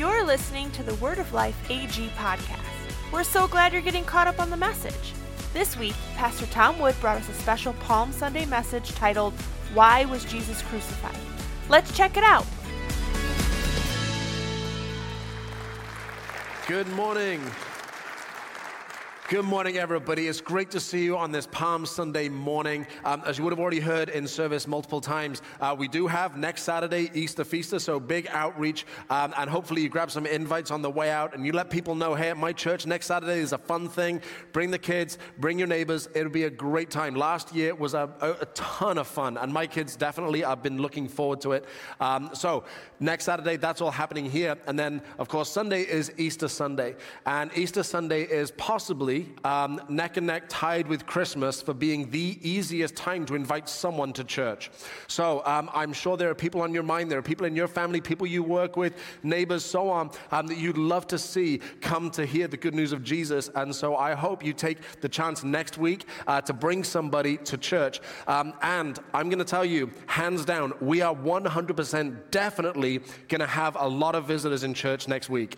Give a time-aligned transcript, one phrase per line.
[0.00, 3.12] You're listening to the Word of Life AG podcast.
[3.12, 5.12] We're so glad you're getting caught up on the message.
[5.52, 9.34] This week, Pastor Tom Wood brought us a special Palm Sunday message titled,
[9.74, 11.18] Why Was Jesus Crucified?
[11.68, 12.46] Let's check it out.
[16.66, 17.42] Good morning.
[19.30, 20.26] Good morning, everybody.
[20.26, 22.84] It's great to see you on this Palm Sunday morning.
[23.04, 26.36] Um, as you would have already heard in service multiple times, uh, we do have
[26.36, 28.86] next Saturday Easter Feaster, so big outreach.
[29.08, 31.94] Um, and hopefully, you grab some invites on the way out and you let people
[31.94, 34.20] know hey, at my church next Saturday is a fun thing.
[34.52, 36.08] Bring the kids, bring your neighbors.
[36.12, 37.14] It'll be a great time.
[37.14, 41.06] Last year was a, a, ton of fun, and my kids definitely have been looking
[41.06, 41.66] forward to it.
[42.00, 42.64] Um, so,
[42.98, 44.56] next Saturday, that's all happening here.
[44.66, 46.96] And then, of course, Sunday is Easter Sunday.
[47.26, 52.38] And Easter Sunday is possibly um, neck and neck tied with Christmas for being the
[52.42, 54.70] easiest time to invite someone to church.
[55.06, 57.68] So um, I'm sure there are people on your mind, there are people in your
[57.68, 62.10] family, people you work with, neighbors, so on, um, that you'd love to see come
[62.10, 63.50] to hear the good news of Jesus.
[63.54, 67.56] And so I hope you take the chance next week uh, to bring somebody to
[67.56, 68.00] church.
[68.26, 73.46] Um, and I'm going to tell you, hands down, we are 100% definitely going to
[73.46, 75.56] have a lot of visitors in church next week.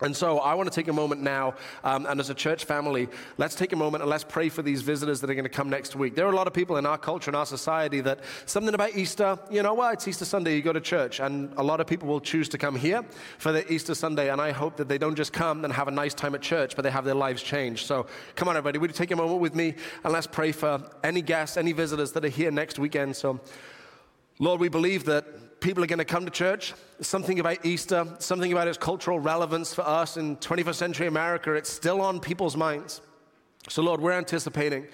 [0.00, 3.08] And so I want to take a moment now, um, and as a church family,
[3.36, 5.68] let's take a moment and let's pray for these visitors that are going to come
[5.68, 6.14] next week.
[6.14, 8.94] There are a lot of people in our culture and our society that something about
[8.94, 11.18] Easter, you know, well, it's Easter Sunday, you go to church.
[11.18, 13.04] And a lot of people will choose to come here
[13.38, 14.30] for the Easter Sunday.
[14.30, 16.76] And I hope that they don't just come and have a nice time at church,
[16.76, 17.86] but they have their lives changed.
[17.86, 19.74] So come on, everybody, would you take a moment with me
[20.04, 23.16] and let's pray for any guests, any visitors that are here next weekend.
[23.16, 23.40] So,
[24.38, 25.26] Lord, we believe that
[25.60, 26.74] people are going to come to church.
[27.00, 31.70] Something about Easter, something about its cultural relevance for us in 21st century America, it's
[31.70, 33.00] still on people's minds.
[33.68, 34.86] So, Lord, we're anticipating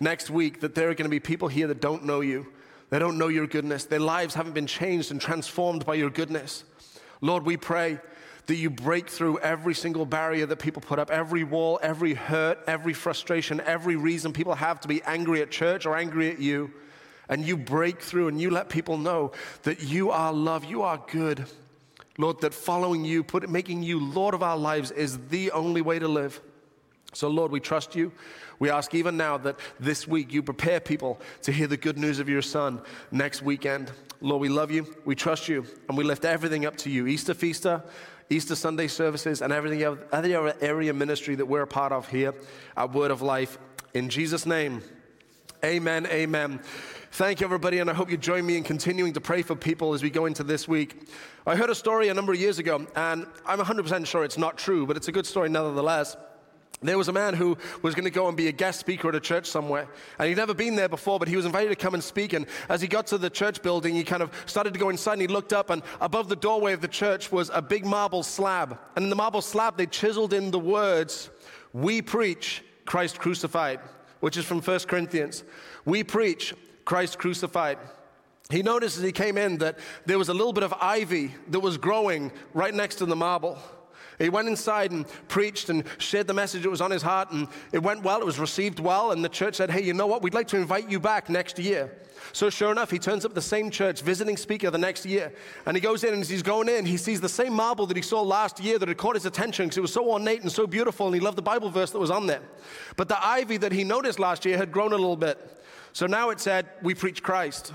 [0.00, 2.46] next week that there are going to be people here that don't know you.
[2.90, 3.84] They don't know your goodness.
[3.84, 6.64] Their lives haven't been changed and transformed by your goodness.
[7.20, 7.98] Lord, we pray
[8.46, 12.58] that you break through every single barrier that people put up, every wall, every hurt,
[12.66, 16.70] every frustration, every reason people have to be angry at church or angry at you
[17.28, 21.02] and you break through and you let people know that you are love, you are
[21.10, 21.46] good.
[22.16, 25.98] Lord, that following you, put, making you Lord of our lives is the only way
[25.98, 26.40] to live.
[27.12, 28.12] So, Lord, we trust you.
[28.58, 32.18] We ask even now that this week you prepare people to hear the good news
[32.18, 32.80] of your Son
[33.10, 33.90] next weekend.
[34.20, 37.34] Lord, we love you, we trust you, and we lift everything up to you Easter
[37.34, 37.82] Feaster,
[38.30, 42.34] Easter Sunday services, and everything other area ministry that we're a part of here
[42.76, 43.58] at Word of Life.
[43.92, 44.82] In Jesus' name,
[45.64, 46.60] amen, amen.
[47.14, 49.94] Thank you, everybody, and I hope you join me in continuing to pray for people
[49.94, 51.06] as we go into this week.
[51.46, 54.58] I heard a story a number of years ago, and I'm 100% sure it's not
[54.58, 56.16] true, but it's a good story nevertheless.
[56.82, 59.14] There was a man who was going to go and be a guest speaker at
[59.14, 59.86] a church somewhere.
[60.18, 62.32] And he'd never been there before, but he was invited to come and speak.
[62.32, 65.12] And as he got to the church building, he kind of started to go inside
[65.12, 68.24] and he looked up, and above the doorway of the church was a big marble
[68.24, 68.76] slab.
[68.96, 71.30] And in the marble slab, they chiseled in the words,
[71.72, 73.78] We preach Christ crucified,
[74.18, 75.44] which is from 1 Corinthians.
[75.84, 77.78] We preach Christ crucified.
[78.50, 81.60] He noticed as he came in that there was a little bit of ivy that
[81.60, 83.58] was growing right next to the marble.
[84.18, 87.48] He went inside and preached and shared the message that was on his heart, and
[87.72, 88.20] it went well.
[88.20, 90.22] It was received well, and the church said, Hey, you know what?
[90.22, 91.90] We'd like to invite you back next year.
[92.32, 95.32] So, sure enough, he turns up the same church, visiting speaker the next year.
[95.66, 97.96] And he goes in, and as he's going in, he sees the same marble that
[97.96, 100.50] he saw last year that had caught his attention because it was so ornate and
[100.50, 102.42] so beautiful, and he loved the Bible verse that was on there.
[102.96, 105.38] But the ivy that he noticed last year had grown a little bit.
[105.94, 107.72] So now it said, We preach Christ.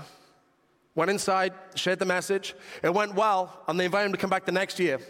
[0.94, 2.54] Went inside, shared the message.
[2.82, 5.00] It went well, and they invited him to come back the next year.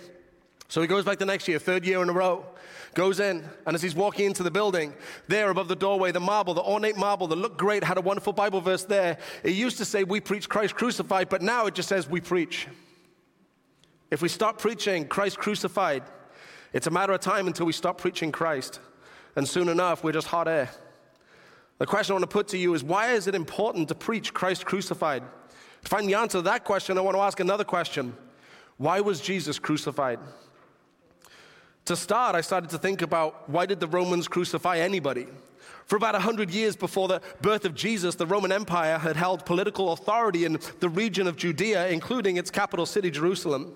[0.68, 2.46] So he goes back the next year, third year in a row,
[2.94, 4.94] goes in, and as he's walking into the building,
[5.26, 8.32] there above the doorway, the marble, the ornate marble that looked great, had a wonderful
[8.32, 9.18] Bible verse there.
[9.42, 12.68] It used to say, We preach Christ crucified, but now it just says, We preach.
[14.12, 16.04] If we stop preaching Christ crucified,
[16.72, 18.78] it's a matter of time until we stop preaching Christ.
[19.34, 20.70] And soon enough, we're just hot air.
[21.80, 24.34] The question I want to put to you is why is it important to preach
[24.34, 25.22] Christ crucified?
[25.82, 28.14] To find the answer to that question, I want to ask another question
[28.76, 30.18] Why was Jesus crucified?
[31.86, 35.26] To start, I started to think about why did the Romans crucify anybody?
[35.86, 39.94] For about 100 years before the birth of Jesus, the Roman Empire had held political
[39.94, 43.74] authority in the region of Judea, including its capital city, Jerusalem.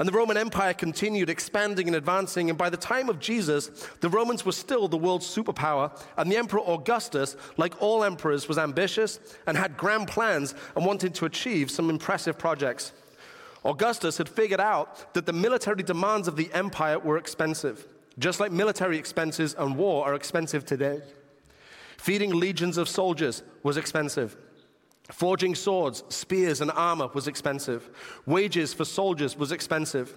[0.00, 2.48] And the Roman Empire continued expanding and advancing.
[2.48, 3.68] And by the time of Jesus,
[4.00, 5.94] the Romans were still the world's superpower.
[6.16, 11.14] And the Emperor Augustus, like all emperors, was ambitious and had grand plans and wanted
[11.16, 12.94] to achieve some impressive projects.
[13.62, 17.86] Augustus had figured out that the military demands of the empire were expensive,
[18.18, 21.02] just like military expenses and war are expensive today.
[21.98, 24.34] Feeding legions of soldiers was expensive.
[25.12, 27.90] Forging swords, spears, and armor was expensive.
[28.26, 30.14] Wages for soldiers was expensive.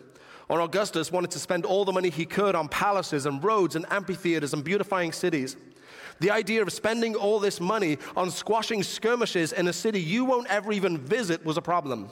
[0.49, 3.85] Or Augustus wanted to spend all the money he could on palaces and roads and
[3.91, 5.55] amphitheaters and beautifying cities.
[6.19, 10.47] The idea of spending all this money on squashing skirmishes in a city you won't
[10.47, 12.09] ever even visit was a problem.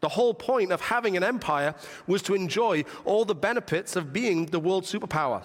[0.00, 1.74] The whole point of having an empire
[2.06, 5.44] was to enjoy all the benefits of being the world superpower,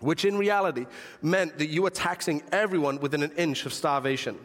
[0.00, 0.86] which in reality
[1.22, 4.38] meant that you were taxing everyone within an inch of starvation.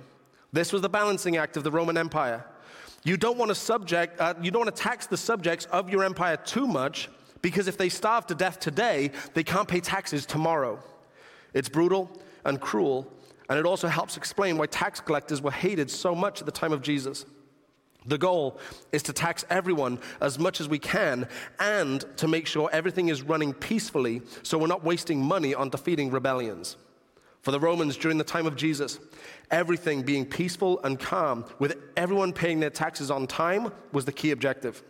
[0.55, 2.45] This was the balancing act of the Roman Empire.
[3.03, 6.05] You don't want to subject, uh, you don't want to tax the subjects of your
[6.05, 7.09] empire too much
[7.41, 10.79] because if they starve to death today, they can't pay taxes tomorrow.
[11.53, 12.09] It's brutal
[12.45, 13.05] and cruel,
[13.49, 16.71] and it also helps explain why tax collectors were hated so much at the time
[16.71, 17.25] of Jesus.
[18.05, 18.57] The goal
[18.93, 21.27] is to tax everyone as much as we can
[21.59, 26.11] and to make sure everything is running peacefully so we're not wasting money on defeating
[26.11, 26.77] rebellions.
[27.45, 28.97] For the Romans during the time of Jesus,
[29.51, 34.31] everything being peaceful and calm, with everyone paying their taxes on time, was the key
[34.31, 34.81] objective.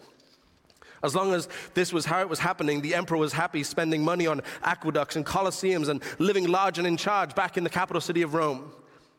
[1.03, 4.25] As long as this was how it was happening, the emperor was happy spending money
[4.25, 8.21] on aqueducts and colosseums and living large and in charge back in the capital city
[8.21, 8.71] of Rome.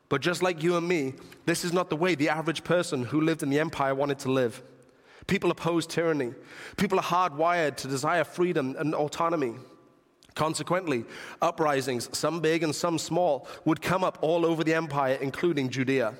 [0.08, 1.12] But just like you and me,
[1.44, 4.32] this is not the way the average person who lived in the empire wanted to
[4.32, 4.62] live.
[5.26, 6.32] People oppose tyranny.
[6.78, 9.56] People are hardwired to desire freedom and autonomy.
[10.36, 11.06] Consequently,
[11.40, 16.14] uprisings, some big and some small, would come up all over the empire, including Judea.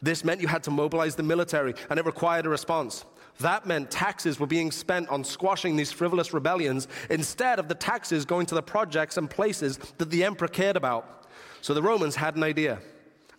[0.00, 3.04] This meant you had to mobilize the military, and it required a response.
[3.40, 8.24] That meant taxes were being spent on squashing these frivolous rebellions instead of the taxes
[8.24, 11.26] going to the projects and places that the emperor cared about.
[11.60, 12.78] So the Romans had an idea,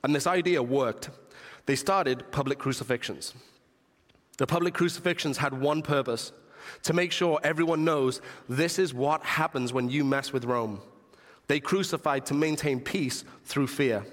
[0.03, 1.09] and this idea worked.
[1.65, 3.33] They started public crucifixions.
[4.37, 6.33] The public crucifixions had one purpose
[6.83, 10.81] to make sure everyone knows this is what happens when you mess with Rome.
[11.47, 14.05] They crucified to maintain peace through fear.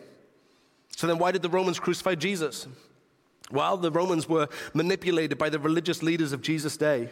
[0.96, 2.66] So then, why did the Romans crucify Jesus?
[3.50, 7.10] Well, the Romans were manipulated by the religious leaders of Jesus' day.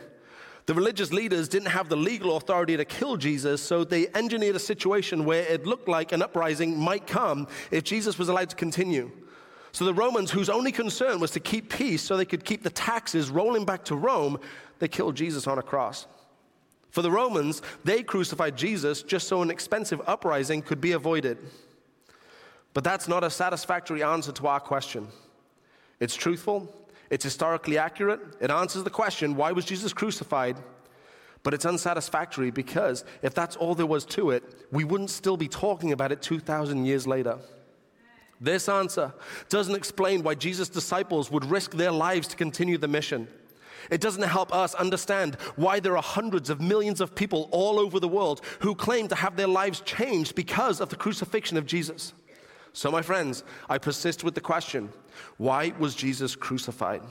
[0.67, 4.61] The religious leaders didn't have the legal authority to kill Jesus, so they engineered a
[4.61, 9.11] situation where it looked like an uprising might come if Jesus was allowed to continue.
[9.75, 12.71] So the Romans, whose only concern was to keep peace so they could keep the
[12.71, 14.39] taxes rolling back to Rome,
[14.79, 16.07] they killed Jesus on a cross.
[16.91, 21.39] For the Romans, they crucified Jesus just so an expensive uprising could be avoided.
[22.73, 25.09] But that's not a satisfactory answer to our question.
[25.99, 26.73] It's truthful,
[27.11, 30.57] it's historically accurate, it answers the question why was Jesus crucified?
[31.43, 35.49] But it's unsatisfactory because if that's all there was to it, we wouldn't still be
[35.49, 37.41] talking about it 2,000 years later.
[38.41, 39.13] This answer
[39.49, 43.29] doesn't explain why Jesus' disciples would risk their lives to continue the mission.
[43.91, 48.01] It doesn't help us understand why there are hundreds of millions of people all over
[48.01, 52.15] the world who claim to have their lives changed because of the crucifixion of Jesus.
[52.73, 54.91] So, my friends, I persist with the question
[55.37, 57.03] why was Jesus crucified?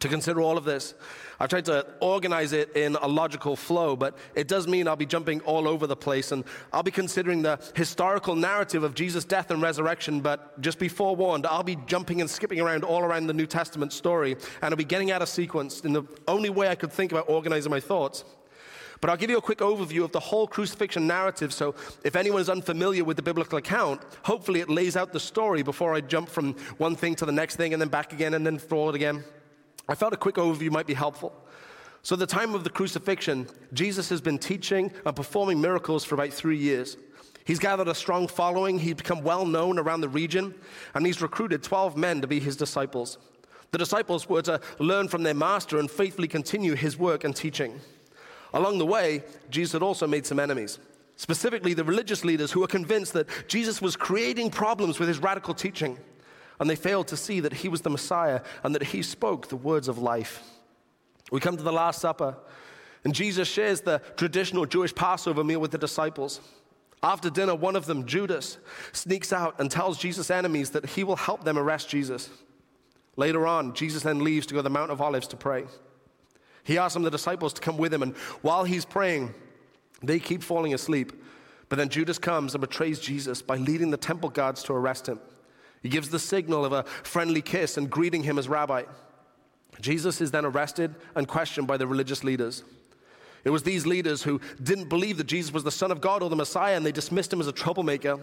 [0.00, 0.94] To consider all of this,
[1.38, 5.06] I've tried to organize it in a logical flow, but it does mean I'll be
[5.06, 9.50] jumping all over the place and I'll be considering the historical narrative of Jesus' death
[9.50, 10.20] and resurrection.
[10.20, 13.92] But just be forewarned, I'll be jumping and skipping around all around the New Testament
[13.92, 17.12] story and I'll be getting out of sequence in the only way I could think
[17.12, 18.24] about organizing my thoughts.
[19.00, 21.52] But I'll give you a quick overview of the whole crucifixion narrative.
[21.52, 25.62] So, if anyone is unfamiliar with the biblical account, hopefully it lays out the story
[25.62, 28.46] before I jump from one thing to the next thing and then back again and
[28.46, 29.22] then forward again.
[29.88, 31.32] I felt a quick overview might be helpful.
[32.02, 36.14] So, at the time of the crucifixion, Jesus has been teaching and performing miracles for
[36.14, 36.96] about three years.
[37.44, 40.54] He's gathered a strong following, he's become well known around the region,
[40.94, 43.18] and he's recruited 12 men to be his disciples.
[43.70, 47.80] The disciples were to learn from their master and faithfully continue his work and teaching.
[48.54, 50.78] Along the way, Jesus had also made some enemies,
[51.16, 55.54] specifically the religious leaders who were convinced that Jesus was creating problems with his radical
[55.54, 55.98] teaching
[56.58, 59.56] and they failed to see that he was the Messiah and that he spoke the
[59.56, 60.42] words of life.
[61.30, 62.36] We come to the Last Supper,
[63.04, 66.40] and Jesus shares the traditional Jewish Passover meal with the disciples.
[67.02, 68.58] After dinner, one of them, Judas,
[68.92, 72.30] sneaks out and tells Jesus' enemies that he will help them arrest Jesus.
[73.16, 75.64] Later on, Jesus then leaves to go to the Mount of Olives to pray.
[76.64, 79.34] He asks some of the disciples to come with him, and while he's praying,
[80.02, 81.12] they keep falling asleep.
[81.68, 85.20] But then Judas comes and betrays Jesus by leading the temple guards to arrest him.
[85.82, 88.84] He gives the signal of a friendly kiss and greeting him as rabbi.
[89.80, 92.64] Jesus is then arrested and questioned by the religious leaders.
[93.44, 96.28] It was these leaders who didn't believe that Jesus was the Son of God or
[96.28, 98.18] the Messiah, and they dismissed him as a troublemaker.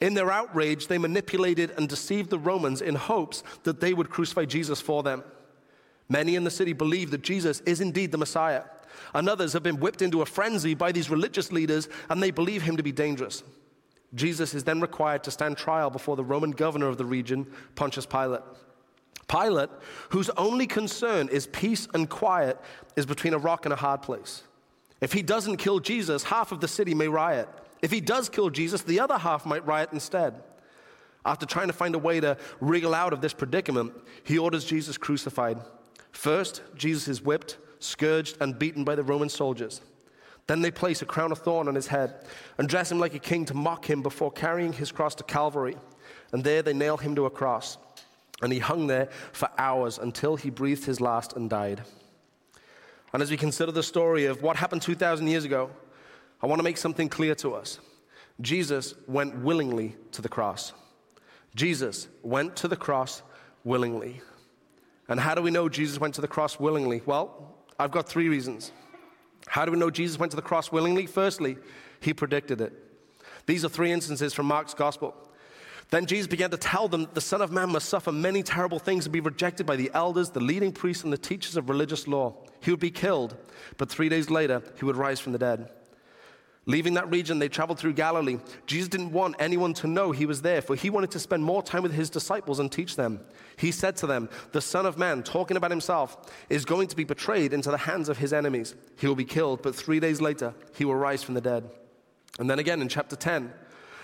[0.00, 4.44] In their outrage, they manipulated and deceived the Romans in hopes that they would crucify
[4.44, 5.24] Jesus for them.
[6.08, 8.64] Many in the city believe that Jesus is indeed the Messiah,
[9.14, 12.62] and others have been whipped into a frenzy by these religious leaders, and they believe
[12.62, 13.42] him to be dangerous.
[14.16, 18.06] Jesus is then required to stand trial before the Roman governor of the region, Pontius
[18.06, 18.42] Pilate.
[19.28, 19.70] Pilate,
[20.10, 22.58] whose only concern is peace and quiet,
[22.96, 24.42] is between a rock and a hard place.
[25.00, 27.48] If he doesn't kill Jesus, half of the city may riot.
[27.82, 30.42] If he does kill Jesus, the other half might riot instead.
[31.24, 33.92] After trying to find a way to wriggle out of this predicament,
[34.22, 35.58] he orders Jesus crucified.
[36.12, 39.82] First, Jesus is whipped, scourged, and beaten by the Roman soldiers.
[40.46, 42.14] Then they place a crown of thorn on his head
[42.58, 45.76] and dress him like a king to mock him before carrying his cross to Calvary.
[46.32, 47.78] And there they nail him to a cross.
[48.42, 51.82] And he hung there for hours until he breathed his last and died.
[53.12, 55.70] And as we consider the story of what happened 2,000 years ago,
[56.42, 57.80] I want to make something clear to us.
[58.40, 60.72] Jesus went willingly to the cross.
[61.54, 63.22] Jesus went to the cross
[63.64, 64.20] willingly.
[65.08, 67.00] And how do we know Jesus went to the cross willingly?
[67.06, 68.72] Well, I've got three reasons.
[69.46, 71.06] How do we know Jesus went to the cross willingly?
[71.06, 71.56] Firstly,
[72.00, 72.72] he predicted it.
[73.46, 75.14] These are three instances from Mark's gospel.
[75.90, 79.06] Then Jesus began to tell them the Son of Man must suffer many terrible things
[79.06, 82.34] and be rejected by the elders, the leading priests, and the teachers of religious law.
[82.60, 83.36] He would be killed,
[83.76, 85.70] but three days later, he would rise from the dead.
[86.68, 88.38] Leaving that region, they traveled through Galilee.
[88.66, 91.62] Jesus didn't want anyone to know he was there, for he wanted to spend more
[91.62, 93.20] time with his disciples and teach them.
[93.56, 97.04] He said to them, The Son of Man, talking about himself, is going to be
[97.04, 98.74] betrayed into the hands of his enemies.
[98.98, 101.70] He will be killed, but three days later, he will rise from the dead.
[102.40, 103.52] And then again in chapter 10,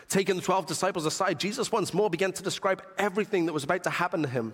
[0.09, 3.83] Taking the 12 disciples aside, Jesus once more began to describe everything that was about
[3.85, 4.53] to happen to him.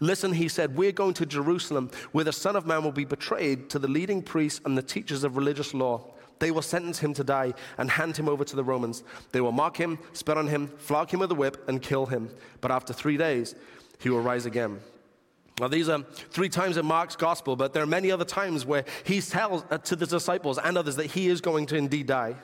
[0.00, 3.70] Listen, he said, We're going to Jerusalem, where the Son of Man will be betrayed
[3.70, 6.12] to the leading priests and the teachers of religious law.
[6.38, 9.02] They will sentence him to die and hand him over to the Romans.
[9.32, 12.30] They will mock him, spit on him, flog him with a whip, and kill him.
[12.60, 13.54] But after three days,
[13.98, 14.80] he will rise again.
[15.60, 18.84] Now, these are three times in Mark's gospel, but there are many other times where
[19.04, 22.36] he tells uh, to the disciples and others that he is going to indeed die.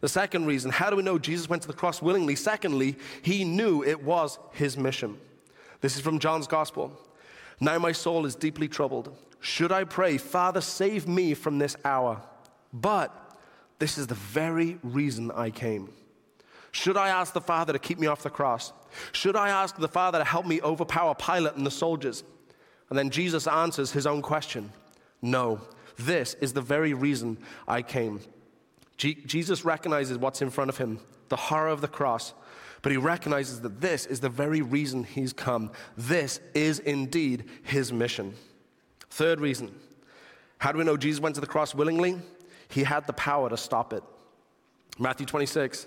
[0.00, 2.36] The second reason, how do we know Jesus went to the cross willingly?
[2.36, 5.18] Secondly, he knew it was his mission.
[5.80, 6.96] This is from John's gospel.
[7.58, 9.14] Now my soul is deeply troubled.
[9.40, 12.22] Should I pray, Father, save me from this hour?
[12.72, 13.14] But
[13.78, 15.90] this is the very reason I came.
[16.72, 18.72] Should I ask the Father to keep me off the cross?
[19.12, 22.22] Should I ask the Father to help me overpower Pilate and the soldiers?
[22.88, 24.72] And then Jesus answers his own question
[25.22, 25.60] No,
[25.96, 28.20] this is the very reason I came.
[28.96, 31.00] Jesus recognizes what's in front of him,
[31.30, 32.34] the horror of the cross,
[32.82, 35.70] but he recognizes that this is the very reason he's come.
[35.96, 38.34] This is indeed his mission.
[39.08, 39.74] Third reason
[40.58, 42.20] how do we know Jesus went to the cross willingly?
[42.70, 44.02] He had the power to stop it.
[44.98, 45.86] Matthew 26.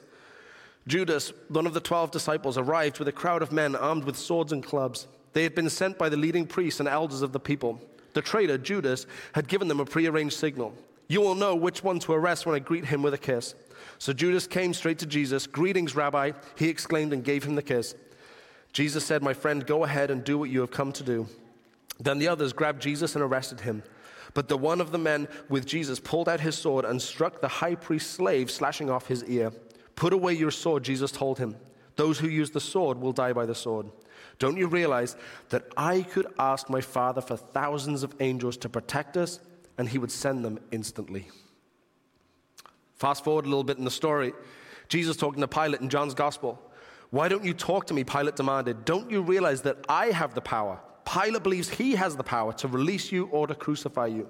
[0.85, 4.51] Judas, one of the twelve disciples, arrived with a crowd of men armed with swords
[4.51, 5.07] and clubs.
[5.31, 7.81] They had been sent by the leading priests and elders of the people.
[8.13, 10.73] The traitor, Judas, had given them a prearranged signal.
[11.07, 13.55] You will know which one to arrest when I greet him with a kiss.
[13.97, 15.47] So Judas came straight to Jesus.
[15.47, 17.95] Greetings, Rabbi, he exclaimed and gave him the kiss.
[18.73, 21.27] Jesus said, My friend, go ahead and do what you have come to do.
[21.99, 23.83] Then the others grabbed Jesus and arrested him.
[24.33, 27.47] But the one of the men with Jesus pulled out his sword and struck the
[27.47, 29.51] high priest's slave, slashing off his ear.
[29.95, 31.55] Put away your sword, Jesus told him.
[31.95, 33.87] Those who use the sword will die by the sword.
[34.39, 35.15] Don't you realize
[35.49, 39.39] that I could ask my Father for thousands of angels to protect us
[39.77, 41.27] and he would send them instantly.
[42.95, 44.33] Fast forward a little bit in the story.
[44.87, 46.59] Jesus talking to Pilate in John's gospel.
[47.09, 48.03] Why don't you talk to me?
[48.03, 48.85] Pilate demanded.
[48.85, 50.79] Don't you realize that I have the power?
[51.05, 54.27] Pilate believes he has the power to release you or to crucify you.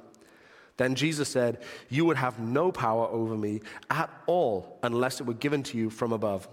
[0.78, 5.34] Then Jesus said, You would have no power over me at all unless it were
[5.34, 6.48] given to you from above.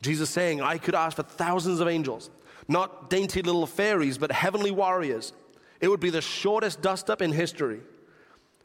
[0.00, 2.30] Jesus saying, I could ask for thousands of angels,
[2.68, 5.32] not dainty little fairies, but heavenly warriors
[5.80, 7.80] it would be the shortest dust up in history.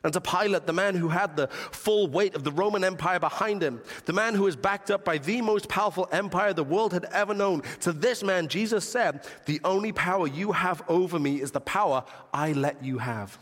[0.04, 3.64] And to Pilate, the man who had the full weight of the Roman Empire behind
[3.64, 7.06] him, the man who is backed up by the most powerful empire the world had
[7.06, 11.52] ever known, to this man, Jesus said, The only power you have over me is
[11.52, 13.38] the power I let you have.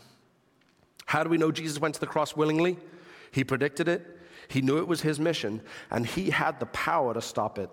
[1.06, 2.78] How do we know Jesus went to the cross willingly?
[3.32, 4.06] He predicted it,
[4.46, 7.70] he knew it was his mission, and he had the power to stop it.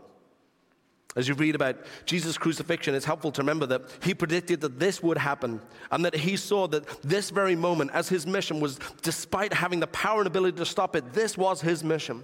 [1.16, 5.02] As you read about Jesus' crucifixion, it's helpful to remember that he predicted that this
[5.02, 5.60] would happen
[5.92, 9.88] and that he saw that this very moment, as his mission was, despite having the
[9.88, 12.24] power and ability to stop it, this was his mission.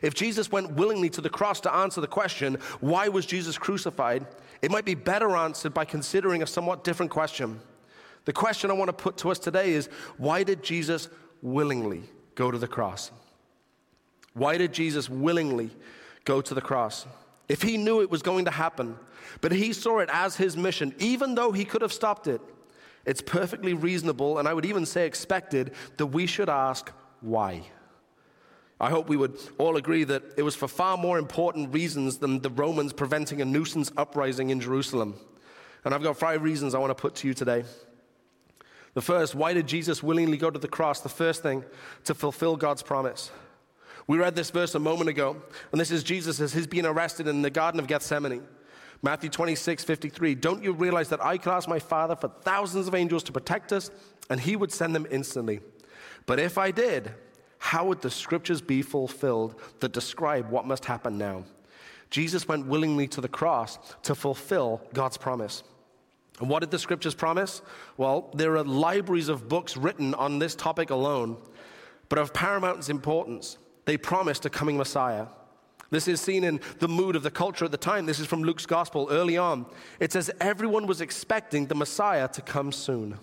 [0.00, 4.26] If Jesus went willingly to the cross to answer the question, why was Jesus crucified?
[4.62, 7.60] It might be better answered by considering a somewhat different question.
[8.26, 11.08] The question I want to put to us today is why did Jesus
[11.42, 13.10] willingly go to the cross?
[14.34, 15.70] Why did Jesus willingly
[16.24, 17.06] go to the cross?
[17.50, 18.96] If he knew it was going to happen,
[19.40, 22.40] but he saw it as his mission, even though he could have stopped it,
[23.04, 27.64] it's perfectly reasonable, and I would even say expected, that we should ask why.
[28.80, 32.40] I hope we would all agree that it was for far more important reasons than
[32.40, 35.16] the Romans preventing a nuisance uprising in Jerusalem.
[35.84, 37.64] And I've got five reasons I want to put to you today.
[38.94, 41.00] The first, why did Jesus willingly go to the cross?
[41.00, 41.64] The first thing,
[42.04, 43.32] to fulfill God's promise.
[44.10, 45.40] We read this verse a moment ago,
[45.70, 48.42] and this is Jesus as he's being arrested in the Garden of Gethsemane.
[49.02, 50.34] Matthew 26, 53.
[50.34, 53.72] Don't you realize that I could ask my Father for thousands of angels to protect
[53.72, 53.88] us,
[54.28, 55.60] and he would send them instantly?
[56.26, 57.14] But if I did,
[57.58, 61.44] how would the scriptures be fulfilled that describe what must happen now?
[62.10, 65.62] Jesus went willingly to the cross to fulfill God's promise.
[66.40, 67.62] And what did the scriptures promise?
[67.96, 71.36] Well, there are libraries of books written on this topic alone,
[72.08, 73.56] but of paramount importance.
[73.90, 75.26] They promised a coming Messiah.
[75.90, 78.06] This is seen in the mood of the culture at the time.
[78.06, 79.66] This is from Luke's gospel early on.
[79.98, 83.18] It says everyone was expecting the Messiah to come soon.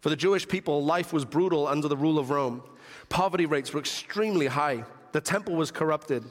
[0.00, 2.64] For the Jewish people, life was brutal under the rule of Rome.
[3.08, 4.84] Poverty rates were extremely high.
[5.12, 6.24] The temple was corrupted.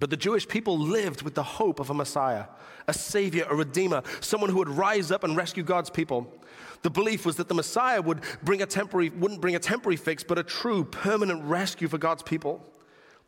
[0.00, 2.46] But the Jewish people lived with the hope of a Messiah,
[2.88, 6.34] a Savior, a Redeemer, someone who would rise up and rescue God's people.
[6.82, 10.22] The belief was that the Messiah would bring a temporary, wouldn't bring a temporary fix,
[10.22, 12.64] but a true, permanent rescue for God's people.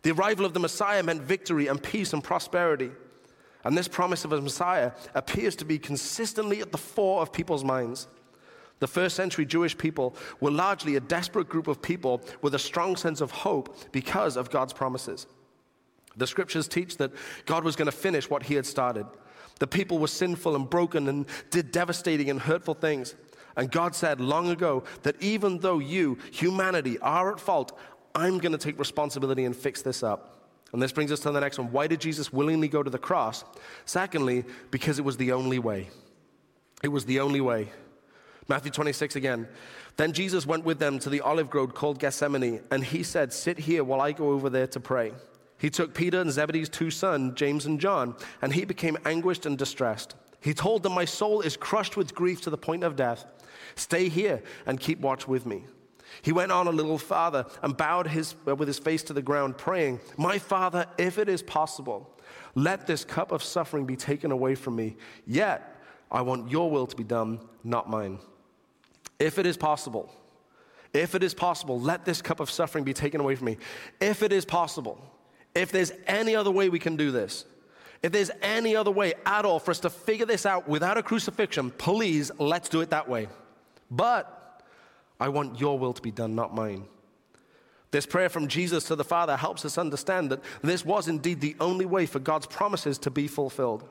[0.03, 2.91] The arrival of the Messiah meant victory and peace and prosperity.
[3.65, 7.65] And this promise of a Messiah appears to be consistently at the fore of people's
[7.65, 8.07] minds.
[8.81, 12.97] The first century Jewish people were largely a desperate group of people with a strong
[12.97, 15.27] sense of hope because of God's promises.
[16.17, 17.13] The scriptures teach that
[17.47, 19.07] God was going to finish what he had started.
[19.59, 23.17] The people were sinful and broken and did devastating and hurtful things.
[23.59, 27.77] And God said long ago that even though you, humanity, are at fault,
[28.15, 30.47] I'm going to take responsibility and fix this up.
[30.73, 31.73] And this brings us to the next one.
[31.73, 33.45] Why did Jesus willingly go to the cross?
[33.85, 35.89] Secondly, because it was the only way.
[36.85, 37.69] It was the only way.
[38.47, 39.49] Matthew 26 again.
[39.97, 43.59] Then Jesus went with them to the olive grove called Gethsemane, and he said, Sit
[43.59, 45.13] here while I go over there to pray.
[45.59, 49.59] He took Peter and Zebedee's two sons, James and John, and he became anguished and
[49.59, 50.15] distressed.
[50.41, 53.27] He told them, My soul is crushed with grief to the point of death.
[53.75, 55.65] Stay here and keep watch with me.
[56.23, 59.23] He went on a little farther and bowed his, uh, with his face to the
[59.23, 62.11] ground, praying, My Father, if it is possible,
[62.55, 64.97] let this cup of suffering be taken away from me.
[65.27, 65.77] Yet
[66.11, 68.19] I want your will to be done, not mine.
[69.19, 70.13] If it is possible,
[70.93, 73.59] if it is possible, let this cup of suffering be taken away from me.
[74.01, 74.99] If it is possible,
[75.55, 77.45] if there's any other way we can do this,
[78.03, 81.03] if there's any other way at all for us to figure this out without a
[81.03, 83.29] crucifixion, please let's do it that way.
[83.91, 84.63] But
[85.21, 86.85] I want your will to be done, not mine.
[87.91, 91.57] This prayer from Jesus to the Father helps us understand that this was indeed the
[91.59, 93.89] only way for God's promises to be fulfilled.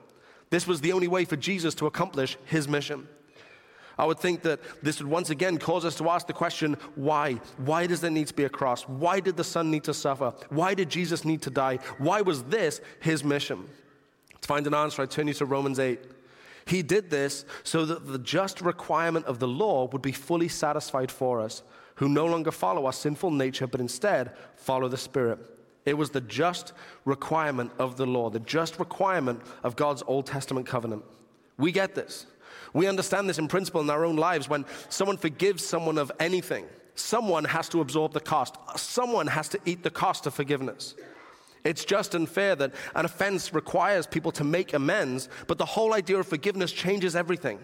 [0.49, 3.07] This was the only way for Jesus to accomplish his mission.
[3.97, 7.33] I would think that this would once again cause us to ask the question why?
[7.57, 8.83] Why does there need to be a cross?
[8.83, 10.33] Why did the Son need to suffer?
[10.49, 11.79] Why did Jesus need to die?
[11.97, 13.67] Why was this his mission?
[14.39, 15.99] To find an answer, I turn you to Romans 8.
[16.67, 21.11] He did this so that the just requirement of the law would be fully satisfied
[21.11, 21.63] for us,
[21.95, 25.39] who no longer follow our sinful nature, but instead follow the Spirit.
[25.85, 26.73] It was the just
[27.05, 31.05] requirement of the law, the just requirement of God's Old Testament covenant.
[31.57, 32.25] We get this.
[32.73, 34.49] We understand this in principle in our own lives.
[34.49, 39.59] When someone forgives someone of anything, someone has to absorb the cost, someone has to
[39.65, 40.95] eat the cost of forgiveness.
[41.67, 45.93] It's just and fair that an offense requires people to make amends, but the whole
[45.93, 47.59] idea of forgiveness changes everything.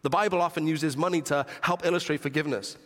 [0.00, 2.78] The Bible often uses money to help illustrate forgiveness.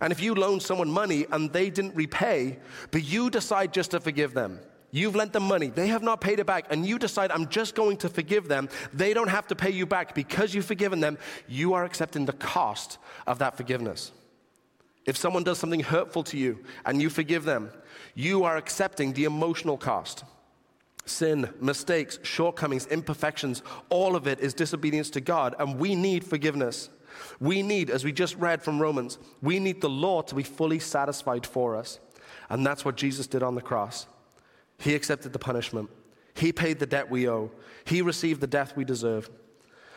[0.00, 2.58] And if you loan someone money and they didn't repay,
[2.90, 4.58] but you decide just to forgive them,
[4.90, 5.70] You've lent them money.
[5.70, 6.66] They have not paid it back.
[6.70, 8.68] And you decide, I'm just going to forgive them.
[8.92, 11.18] They don't have to pay you back because you've forgiven them.
[11.48, 14.12] You are accepting the cost of that forgiveness.
[15.04, 17.70] If someone does something hurtful to you and you forgive them,
[18.14, 20.24] you are accepting the emotional cost.
[21.06, 26.88] Sin, mistakes, shortcomings, imperfections, all of it is disobedience to God, and we need forgiveness.
[27.40, 30.78] We need, as we just read from Romans, we need the law to be fully
[30.78, 32.00] satisfied for us.
[32.48, 34.06] And that's what Jesus did on the cross.
[34.78, 35.90] He accepted the punishment.
[36.34, 37.50] He paid the debt we owe.
[37.84, 39.30] He received the death we deserve.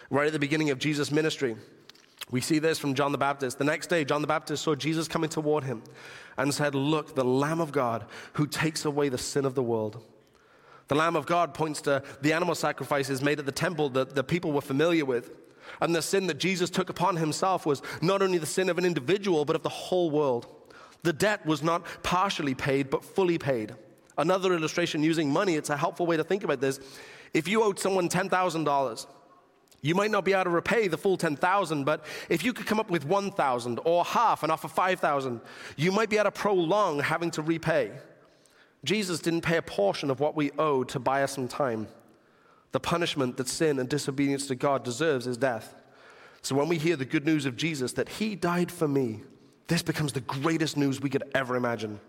[0.09, 1.55] Right at the beginning of Jesus' ministry,
[2.29, 3.57] we see this from John the Baptist.
[3.57, 5.81] The next day, John the Baptist saw Jesus coming toward him
[6.37, 10.03] and said, Look, the Lamb of God who takes away the sin of the world.
[10.87, 14.23] The Lamb of God points to the animal sacrifices made at the temple that the
[14.23, 15.31] people were familiar with.
[15.81, 18.85] And the sin that Jesus took upon himself was not only the sin of an
[18.85, 20.47] individual, but of the whole world.
[21.03, 23.75] The debt was not partially paid, but fully paid.
[24.17, 26.79] Another illustration using money, it's a helpful way to think about this.
[27.33, 29.07] If you owed someone $10,000,
[29.81, 32.79] you might not be able to repay the full 10,000, but if you could come
[32.79, 35.39] up with 1,000 or half and offer 5,000,
[35.75, 37.91] you might be able to prolong having to repay.
[38.83, 41.87] Jesus didn't pay a portion of what we owed to buy us some time.
[42.71, 45.75] The punishment that sin and disobedience to God deserves is death.
[46.41, 49.23] So when we hear the good news of Jesus that he died for me,
[49.67, 51.99] this becomes the greatest news we could ever imagine.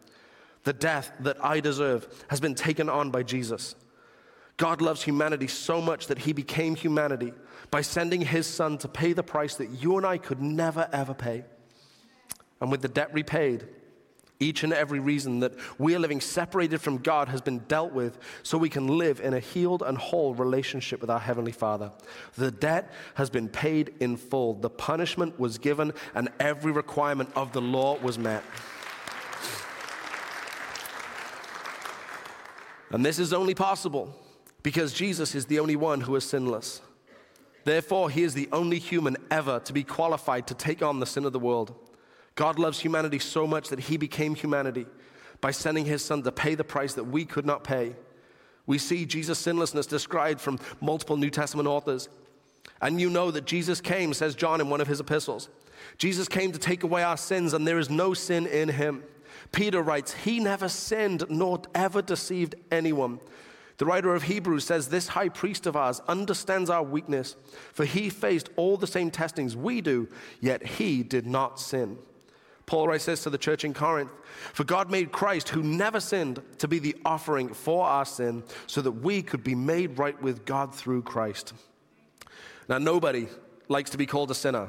[0.64, 3.74] The death that I deserve has been taken on by Jesus.
[4.56, 7.32] God loves humanity so much that he became humanity
[7.70, 11.14] by sending his son to pay the price that you and I could never, ever
[11.14, 11.44] pay.
[12.60, 13.68] And with the debt repaid,
[14.40, 18.18] each and every reason that we are living separated from God has been dealt with
[18.42, 21.90] so we can live in a healed and whole relationship with our Heavenly Father.
[22.36, 27.52] The debt has been paid in full, the punishment was given, and every requirement of
[27.52, 28.44] the law was met.
[32.90, 34.14] And this is only possible
[34.62, 36.80] because Jesus is the only one who is sinless.
[37.68, 41.26] Therefore, he is the only human ever to be qualified to take on the sin
[41.26, 41.74] of the world.
[42.34, 44.86] God loves humanity so much that he became humanity
[45.42, 47.94] by sending his son to pay the price that we could not pay.
[48.64, 52.08] We see Jesus' sinlessness described from multiple New Testament authors.
[52.80, 55.50] And you know that Jesus came, says John in one of his epistles.
[55.98, 59.02] Jesus came to take away our sins, and there is no sin in him.
[59.52, 63.20] Peter writes, He never sinned nor ever deceived anyone.
[63.78, 67.36] The writer of Hebrews says, This high priest of ours understands our weakness,
[67.72, 70.08] for he faced all the same testings we do,
[70.40, 71.96] yet he did not sin.
[72.66, 74.10] Paul writes this to the church in Corinth
[74.52, 78.82] For God made Christ, who never sinned, to be the offering for our sin, so
[78.82, 81.54] that we could be made right with God through Christ.
[82.68, 83.28] Now, nobody
[83.68, 84.68] likes to be called a sinner.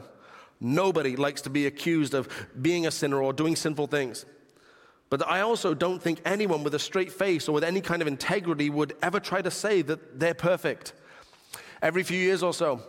[0.61, 2.29] Nobody likes to be accused of
[2.61, 4.25] being a sinner or doing sinful things.
[5.09, 8.07] But I also don't think anyone with a straight face or with any kind of
[8.07, 10.93] integrity would ever try to say that they're perfect.
[11.81, 12.81] Every few years or so,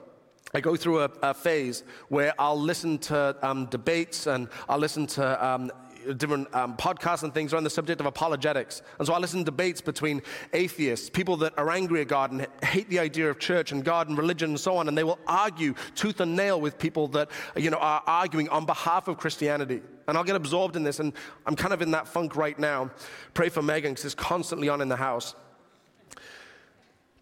[0.52, 5.06] I go through a, a, phase where I'll listen to um, debates and I'll listen
[5.08, 5.70] to um,
[6.16, 8.82] different um, podcasts and things around the subject of apologetics.
[8.98, 12.46] And so I listen to debates between atheists, people that are angry at God and
[12.62, 15.18] hate the idea of church and God and religion and so on, and they will
[15.26, 19.82] argue tooth and nail with people that you know are arguing on behalf of Christianity.
[20.10, 21.12] And I'll get absorbed in this, and
[21.46, 22.90] I'm kind of in that funk right now.
[23.32, 25.34] Pray for Megan because it's constantly on in the house.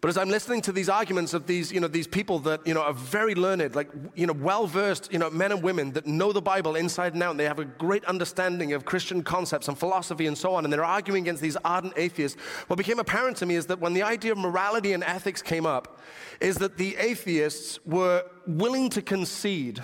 [0.01, 2.73] But as I'm listening to these arguments of these, you know, these people that, you
[2.73, 6.31] know, are very learned, like, you know, well-versed, you know, men and women that know
[6.31, 9.77] the Bible inside and out, and they have a great understanding of Christian concepts and
[9.77, 13.45] philosophy and so on, and they're arguing against these ardent atheists, what became apparent to
[13.45, 15.99] me is that when the idea of morality and ethics came up,
[16.39, 19.81] is that the atheists were willing to concede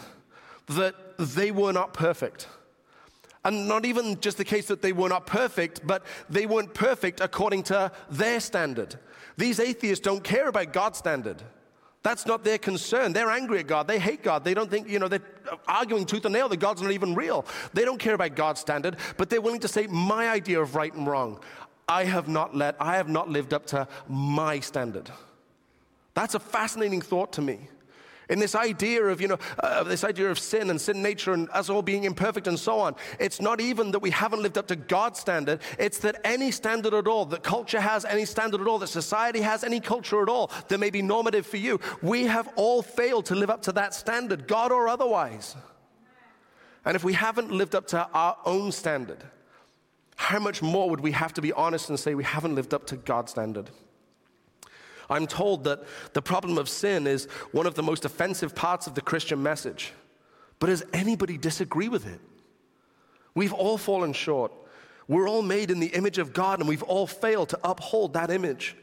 [0.68, 2.48] that they were not perfect.
[3.45, 7.21] And not even just the case that they were not perfect, but they weren't perfect
[7.21, 8.95] according to their standard.
[9.38, 11.41] These atheists don't care about God's standard.
[12.01, 13.13] That's not their concern.
[13.13, 13.88] They're angry at God.
[13.88, 14.43] They hate God.
[14.43, 15.21] They don't think, you know, they're
[15.67, 17.45] arguing tooth and nail that God's not even real.
[17.73, 20.93] They don't care about God's standard, but they're willing to say, my idea of right
[20.93, 21.39] and wrong,
[21.88, 25.10] I have not let, I have not lived up to my standard.
[26.15, 27.69] That's a fascinating thought to me.
[28.30, 31.50] In this idea of, you know, uh, this idea of sin and sin nature and
[31.50, 34.68] us all being imperfect and so on, it's not even that we haven't lived up
[34.68, 35.62] to God's standard.
[35.78, 39.42] It's that any standard at all, that culture has any standard at all, that society
[39.42, 43.26] has any culture at all, that may be normative for you, we have all failed
[43.28, 45.56] to live up to that standard, God or otherwise.
[46.84, 49.24] And if we haven't lived up to our own standard,
[50.16, 52.88] how much more would we have to be honest and say we haven't lived up
[52.88, 53.70] to God's standard?
[55.10, 58.96] I'm told that the problem of sin is one of the most offensive parts of
[58.96, 59.94] the Christian message.
[60.60, 62.20] But does anybody disagree with it?
[63.34, 64.52] We've all fallen short.
[65.08, 68.32] We're all made in the image of God, and we've all failed to uphold that
[68.32, 68.76] image.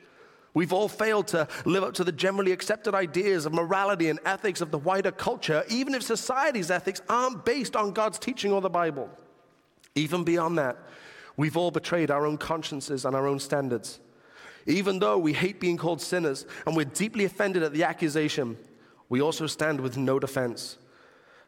[0.55, 4.61] We've all failed to live up to the generally accepted ideas of morality and ethics
[4.61, 8.69] of the wider culture, even if society's ethics aren't based on God's teaching or the
[8.69, 9.09] Bible.
[9.95, 10.77] Even beyond that,
[11.37, 13.99] we've all betrayed our own consciences and our own standards.
[14.67, 18.57] Even though we hate being called sinners and we're deeply offended at the accusation,
[19.09, 20.79] we also stand with no defense.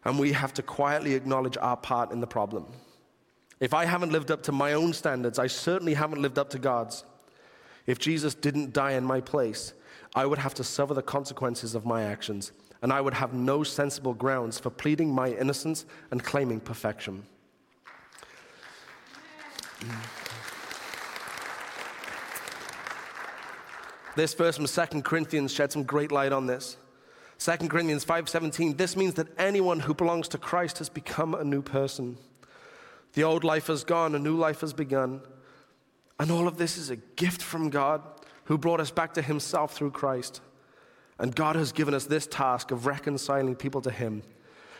[0.05, 2.67] And we have to quietly acknowledge our part in the problem.
[3.61, 6.59] If I haven't lived up to my own standards, I certainly haven't lived up to
[6.59, 7.05] God's.
[7.87, 9.73] If Jesus didn't die in my place,
[10.15, 13.63] I would have to suffer the consequences of my actions, and I would have no
[13.63, 17.25] sensible grounds for pleading my innocence and claiming perfection.
[24.17, 26.77] This verse from 2 Corinthians shed some great light on this.
[27.39, 31.63] 2 Corinthians 5:17 This means that anyone who belongs to Christ has become a new
[31.63, 32.17] person.
[33.15, 35.21] The old life has gone, a new life has begun.
[36.19, 38.03] And all of this is a gift from God
[38.45, 40.41] who brought us back to himself through Christ.
[41.19, 44.23] And God has given us this task of reconciling people to him.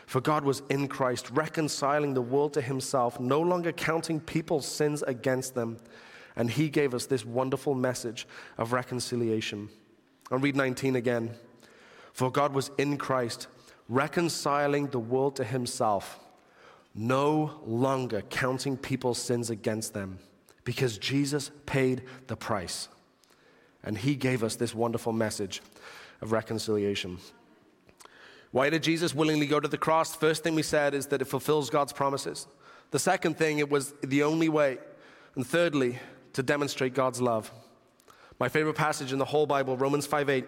[0.05, 5.01] For God was in Christ, reconciling the world to himself, no longer counting people's sins
[5.03, 5.77] against them
[6.35, 9.69] and he gave us this wonderful message of reconciliation.
[10.31, 11.35] I'll read 19 again.
[12.13, 13.47] For God was in Christ,
[13.89, 16.19] reconciling the world to himself,
[16.93, 20.19] no longer counting people's sins against them,
[20.63, 22.87] because Jesus paid the price.
[23.83, 25.61] And he gave us this wonderful message
[26.21, 27.17] of reconciliation.
[28.51, 30.15] Why did Jesus willingly go to the cross?
[30.15, 32.47] First thing we said is that it fulfills God's promises.
[32.91, 34.77] The second thing, it was the only way.
[35.35, 35.99] And thirdly,
[36.35, 37.49] to demonstrate God's love.
[38.39, 40.45] My favorite passage in the whole Bible, Romans 5 8.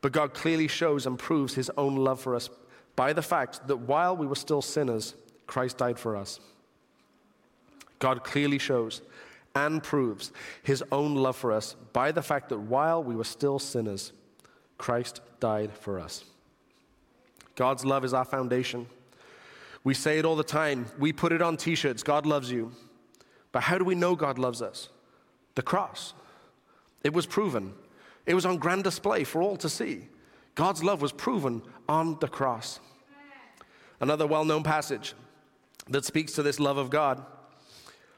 [0.00, 2.48] But God clearly shows and proves his own love for us
[2.96, 5.14] by the fact that while we were still sinners,
[5.46, 6.40] Christ died for us.
[7.98, 9.02] God clearly shows
[9.54, 13.58] and proves his own love for us by the fact that while we were still
[13.58, 14.12] sinners,
[14.78, 16.24] Christ died for us.
[17.54, 18.86] God's love is our foundation.
[19.84, 20.86] We say it all the time.
[20.98, 22.72] We put it on t shirts God loves you.
[23.52, 24.88] But how do we know God loves us?
[25.54, 26.14] The cross.
[27.02, 27.74] It was proven,
[28.26, 30.08] it was on grand display for all to see.
[30.54, 32.78] God's love was proven on the cross.
[34.00, 35.14] Another well known passage
[35.88, 37.24] that speaks to this love of God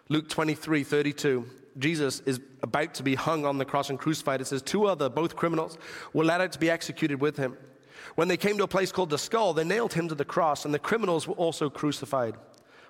[0.09, 1.47] Luke 23 32.
[1.79, 4.41] Jesus is about to be hung on the cross and crucified.
[4.41, 5.79] It says, Two other, both criminals,
[6.13, 7.57] were led out to be executed with him.
[8.15, 10.65] When they came to a place called the skull, they nailed him to the cross,
[10.65, 12.37] and the criminals were also crucified,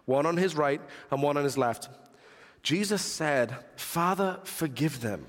[0.05, 0.81] one on his right
[1.11, 1.89] and one on his left.
[2.65, 5.27] Jesus said, Father, forgive them,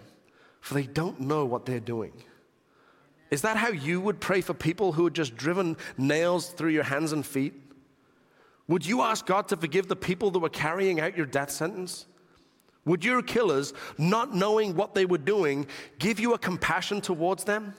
[0.61, 2.13] for they don't know what they're doing.
[3.29, 6.83] Is that how you would pray for people who had just driven nails through your
[6.85, 7.53] hands and feet?
[8.69, 12.05] Would you ask God to forgive the people that were carrying out your death sentence?
[12.85, 15.67] Would your killers, not knowing what they were doing,
[15.99, 17.73] give you a compassion towards them?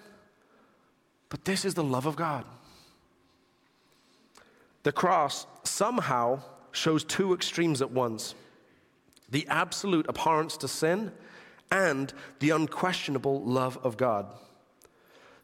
[1.31, 2.45] But this is the love of God.
[4.83, 6.43] The cross somehow
[6.73, 8.35] shows two extremes at once
[9.29, 11.13] the absolute abhorrence to sin
[11.71, 14.27] and the unquestionable love of God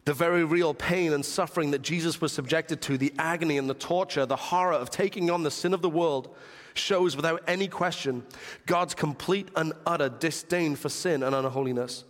[0.04, 3.74] the very real pain and suffering that Jesus was subjected to, the agony and the
[3.74, 6.34] torture, the horror of taking on the sin of the world,
[6.74, 8.24] shows without any question
[8.66, 12.04] God's complete and utter disdain for sin and unholiness.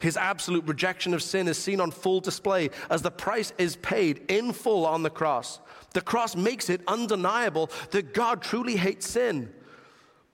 [0.00, 4.24] His absolute rejection of sin is seen on full display as the price is paid
[4.28, 5.58] in full on the cross.
[5.92, 9.52] The cross makes it undeniable that God truly hates sin.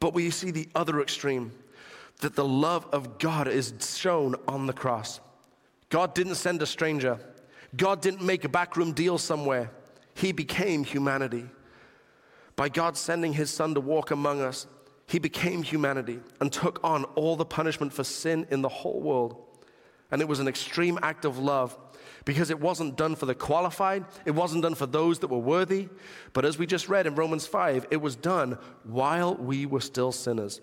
[0.05, 1.51] But we see the other extreme
[2.21, 5.19] that the love of God is shown on the cross.
[5.88, 7.19] God didn't send a stranger.
[7.75, 9.71] God didn't make a backroom deal somewhere.
[10.12, 11.47] He became humanity.
[12.55, 14.67] By God sending his son to walk among us,
[15.07, 19.43] he became humanity and took on all the punishment for sin in the whole world.
[20.11, 21.79] And it was an extreme act of love
[22.25, 25.88] because it wasn't done for the qualified, it wasn't done for those that were worthy,
[26.33, 30.12] but as we just read in Romans 5, it was done while we were still
[30.12, 30.61] sinners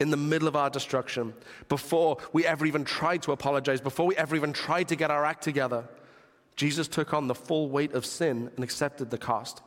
[0.00, 1.34] in the middle of our destruction,
[1.68, 5.24] before we ever even tried to apologize, before we ever even tried to get our
[5.24, 5.88] act together,
[6.56, 9.62] Jesus took on the full weight of sin and accepted the cost.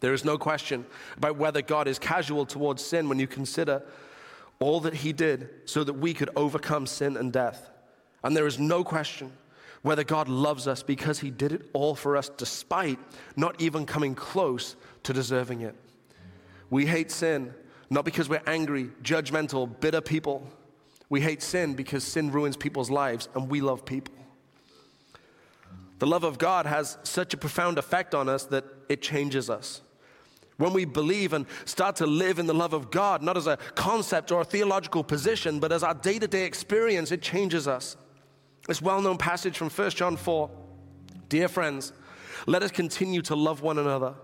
[0.00, 0.84] There is no question
[1.16, 3.82] about whether God is casual towards sin when you consider
[4.60, 7.70] all that He did so that we could overcome sin and death.
[8.22, 9.32] And there is no question
[9.84, 12.98] whether God loves us because He did it all for us despite
[13.36, 15.76] not even coming close to deserving it.
[16.70, 17.54] We hate sin
[17.90, 20.48] not because we're angry, judgmental, bitter people.
[21.08, 24.14] We hate sin because sin ruins people's lives, and we love people.
[25.98, 29.80] The love of God has such a profound effect on us that it changes us.
[30.56, 33.58] When we believe and start to live in the love of God, not as a
[33.74, 37.96] concept or a theological position, but as our day to day experience, it changes us.
[38.66, 40.50] This well known passage from 1 John 4
[41.28, 41.92] Dear friends,
[42.46, 44.14] let us continue to love one another,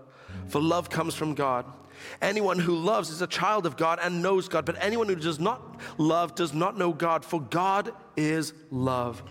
[0.47, 1.65] for love comes from God.
[2.21, 5.39] Anyone who loves is a child of God and knows God, but anyone who does
[5.39, 9.23] not love does not know God, for God is love.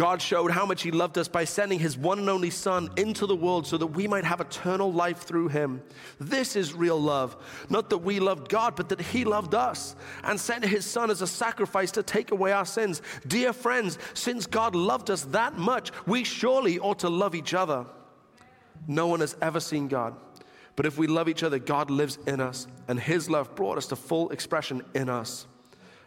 [0.00, 3.26] God showed how much He loved us by sending His one and only Son into
[3.26, 5.82] the world so that we might have eternal life through Him.
[6.18, 7.36] This is real love.
[7.68, 11.20] Not that we loved God, but that He loved us and sent His Son as
[11.20, 13.02] a sacrifice to take away our sins.
[13.26, 17.84] Dear friends, since God loved us that much, we surely ought to love each other.
[18.88, 20.16] No one has ever seen God.
[20.76, 23.88] But if we love each other, God lives in us, and His love brought us
[23.88, 25.46] to full expression in us.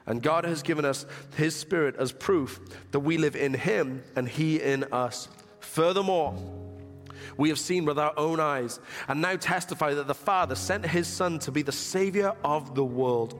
[0.06, 1.06] And God has given us
[1.38, 2.60] His Spirit as proof
[2.92, 5.28] that we live in Him and He in us.
[5.60, 6.36] Furthermore,
[7.38, 11.08] we have seen with our own eyes and now testify that the Father sent His
[11.08, 13.40] Son to be the Savior of the world.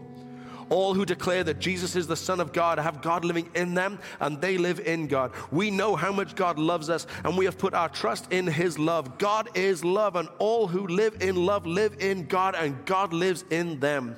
[0.70, 4.00] All who declare that Jesus is the Son of God have God living in them
[4.20, 5.32] and they live in God.
[5.52, 8.80] We know how much God loves us and we have put our trust in His
[8.80, 9.18] love.
[9.18, 13.44] God is love, and all who live in love live in God and God lives
[13.50, 14.16] in them.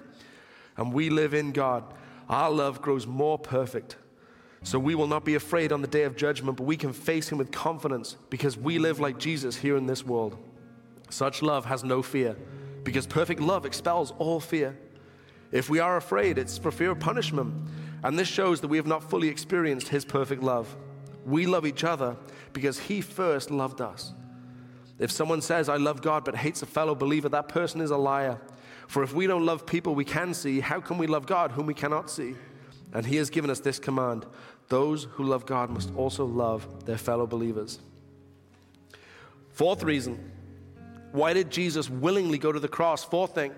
[0.78, 1.84] And we live in God.
[2.30, 3.98] Our love grows more perfect
[4.66, 7.32] So we will not be afraid on the day of judgment, but we can face
[7.32, 10.38] him with confidence because we live like Jesus here in this world.
[11.12, 12.36] Such love has no fear
[12.84, 14.76] because perfect love expels all fear.
[15.52, 17.54] If we are afraid, it's for fear of punishment.
[18.04, 20.76] And this shows that we have not fully experienced his perfect love.
[21.28, 22.18] We love each other
[22.52, 24.16] because he first loved us.
[24.98, 27.98] If someone says, I love God, but hates a fellow believer, that person is a
[27.98, 28.40] liar.
[28.88, 31.66] For if we don't love people we can see, how can we love God whom
[31.66, 32.36] we cannot see?
[32.94, 34.26] And he has given us this command
[34.68, 37.80] those who love God must also love their fellow believers.
[39.52, 40.32] Fourth reason
[41.12, 43.04] why did Jesus willingly go to the cross?
[43.04, 43.54] Fourth thing,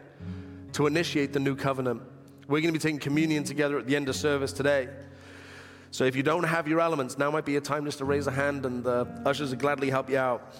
[0.73, 2.03] to initiate the new covenant.
[2.47, 4.89] We're going to be taking communion together at the end of service today.
[5.89, 8.27] So if you don't have your elements, now might be a time just to raise
[8.27, 10.53] a hand and the ushers will gladly help you out.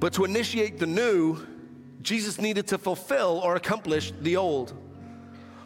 [0.00, 1.38] But to initiate the new,
[2.04, 4.74] Jesus needed to fulfill or accomplish the old.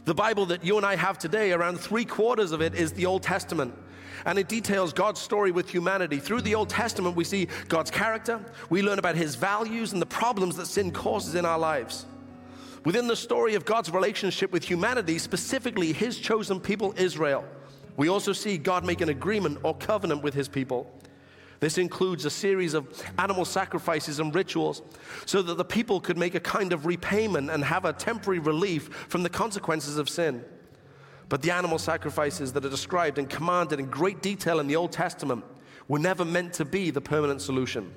[0.04, 3.06] The Bible that you and I have today, around three quarters of it is the
[3.06, 3.74] Old Testament.
[4.24, 6.18] And it details God's story with humanity.
[6.18, 10.06] Through the Old Testament, we see God's character, we learn about his values and the
[10.06, 12.06] problems that sin causes in our lives.
[12.84, 17.44] Within the story of God's relationship with humanity, specifically his chosen people, Israel,
[17.96, 20.90] we also see God make an agreement or covenant with his people.
[21.60, 22.86] This includes a series of
[23.18, 24.82] animal sacrifices and rituals
[25.26, 28.88] so that the people could make a kind of repayment and have a temporary relief
[29.08, 30.44] from the consequences of sin.
[31.28, 34.92] But the animal sacrifices that are described and commanded in great detail in the Old
[34.92, 35.44] Testament
[35.88, 37.92] were never meant to be the permanent solution.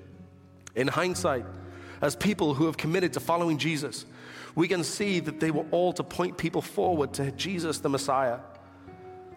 [0.76, 1.46] In hindsight,
[2.02, 4.06] as people who have committed to following Jesus,
[4.56, 8.40] we can see that they were all to point people forward to Jesus the Messiah.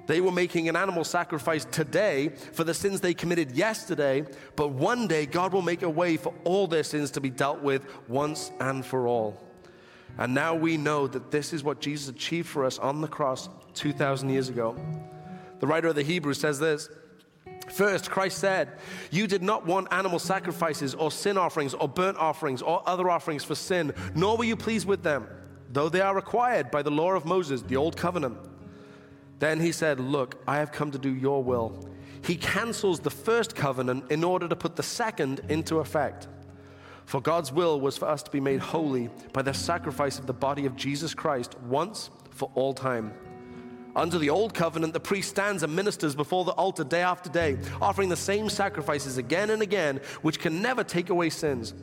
[0.06, 4.24] They were making an animal sacrifice today for the sins they committed yesterday,
[4.56, 7.62] but one day God will make a way for all their sins to be dealt
[7.62, 9.40] with once and for all.
[10.18, 13.48] And now we know that this is what Jesus achieved for us on the cross
[13.74, 14.76] 2,000 years ago.
[15.60, 16.88] The writer of the Hebrews says this
[17.72, 18.72] First, Christ said,
[19.10, 23.42] You did not want animal sacrifices or sin offerings or burnt offerings or other offerings
[23.42, 25.26] for sin, nor were you pleased with them,
[25.72, 28.36] though they are required by the law of Moses, the old covenant.
[29.44, 31.86] Then he said, Look, I have come to do your will.
[32.24, 36.28] He cancels the first covenant in order to put the second into effect.
[37.04, 40.32] For God's will was for us to be made holy by the sacrifice of the
[40.32, 43.12] body of Jesus Christ once for all time.
[43.94, 47.58] Under the old covenant, the priest stands and ministers before the altar day after day,
[47.82, 51.74] offering the same sacrifices again and again, which can never take away sins.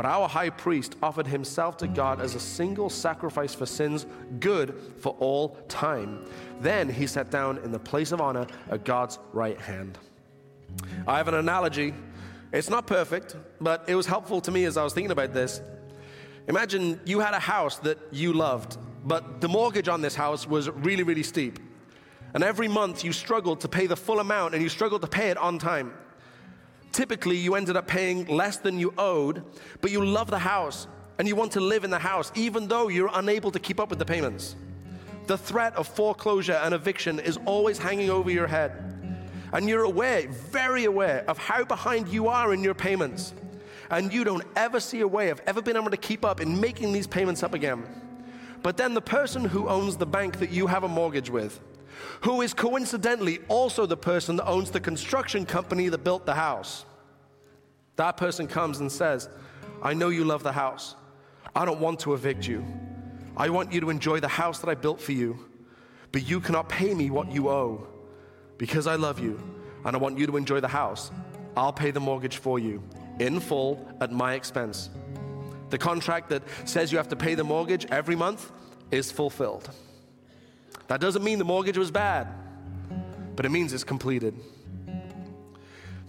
[0.00, 4.06] But our high priest offered himself to God as a single sacrifice for sins,
[4.38, 6.24] good for all time.
[6.58, 9.98] Then he sat down in the place of honor at God's right hand.
[11.06, 11.92] I have an analogy.
[12.50, 15.60] It's not perfect, but it was helpful to me as I was thinking about this.
[16.48, 20.70] Imagine you had a house that you loved, but the mortgage on this house was
[20.70, 21.58] really, really steep.
[22.32, 25.28] And every month you struggled to pay the full amount and you struggled to pay
[25.28, 25.92] it on time
[26.92, 29.44] typically you ended up paying less than you owed,
[29.80, 30.86] but you love the house
[31.18, 33.90] and you want to live in the house, even though you're unable to keep up
[33.90, 34.56] with the payments.
[35.26, 38.72] The threat of foreclosure and eviction is always hanging over your head.
[39.52, 43.34] And you're aware, very aware, of how behind you are in your payments.
[43.90, 46.60] And you don't ever see a way of ever being able to keep up in
[46.60, 47.84] making these payments up again.
[48.62, 51.60] But then the person who owns the bank that you have a mortgage with,
[52.22, 56.84] who is coincidentally also the person that owns the construction company that built the house.
[57.96, 59.28] That person comes and says,
[59.82, 60.96] I know you love the house.
[61.54, 62.64] I don't want to evict you.
[63.36, 65.38] I want you to enjoy the house that I built for you,
[66.12, 67.86] but you cannot pay me what you owe
[68.58, 69.40] because I love you
[69.84, 71.10] and I want you to enjoy the house.
[71.56, 72.82] I'll pay the mortgage for you
[73.18, 74.90] in full at my expense.
[75.70, 78.50] The contract that says you have to pay the mortgage every month
[78.90, 79.70] is fulfilled.
[80.88, 82.28] That doesn't mean the mortgage was bad,
[83.36, 84.34] but it means it's completed.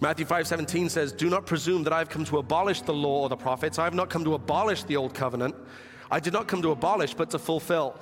[0.00, 3.28] Matthew 5:17 says, "Do not presume that I have come to abolish the law or
[3.28, 3.78] the prophets.
[3.78, 5.54] I have not come to abolish the old covenant.
[6.10, 7.94] I did not come to abolish, but to fulfill.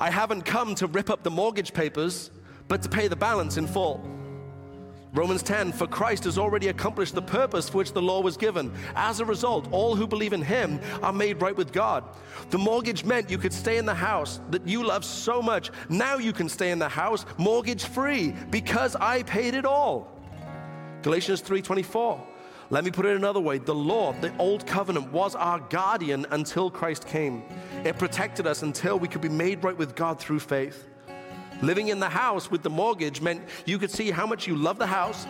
[0.00, 2.32] I haven't come to rip up the mortgage papers,
[2.66, 4.17] but to pay the balance in full."
[5.14, 8.72] Romans 10, for Christ has already accomplished the purpose for which the law was given.
[8.94, 12.04] As a result, all who believe in him are made right with God.
[12.50, 15.70] The mortgage meant you could stay in the house that you love so much.
[15.88, 20.12] Now you can stay in the house mortgage free because I paid it all.
[21.02, 22.20] Galatians 3:24.
[22.70, 23.56] Let me put it another way.
[23.56, 27.42] The law, the old covenant was our guardian until Christ came.
[27.82, 30.86] It protected us until we could be made right with God through faith.
[31.62, 34.78] Living in the house with the mortgage meant you could see how much you love
[34.78, 35.26] the house,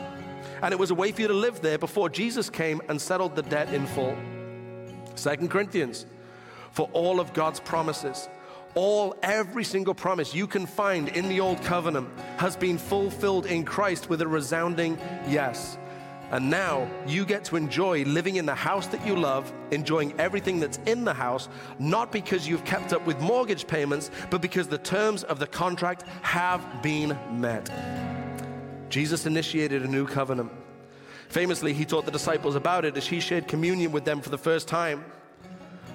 [0.62, 3.34] and it was a way for you to live there before Jesus came and settled
[3.34, 4.16] the debt in full.
[5.14, 6.06] Second Corinthians,
[6.72, 8.28] for all of God's promises,
[8.74, 13.64] all, every single promise you can find in the old covenant has been fulfilled in
[13.64, 15.78] Christ with a resounding yes.
[16.30, 20.60] And now you get to enjoy living in the house that you love, enjoying everything
[20.60, 21.48] that's in the house,
[21.78, 26.02] not because you've kept up with mortgage payments, but because the terms of the contract
[26.22, 27.70] have been met.
[28.90, 30.52] Jesus initiated a new covenant.
[31.28, 34.38] Famously, he taught the disciples about it as he shared communion with them for the
[34.38, 35.04] first time.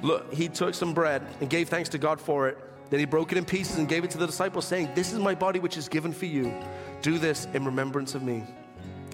[0.02, 2.58] Look, he took some bread and gave thanks to God for it.
[2.90, 5.20] Then he broke it in pieces and gave it to the disciples, saying, This is
[5.20, 6.54] my body which is given for you.
[7.02, 8.44] Do this in remembrance of me.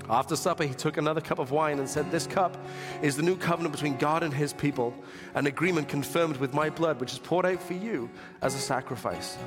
[0.10, 2.58] After supper, he took another cup of wine and said, This cup
[3.02, 4.94] is the new covenant between God and his people,
[5.36, 8.10] an agreement confirmed with my blood, which is poured out for you
[8.42, 9.38] as a sacrifice.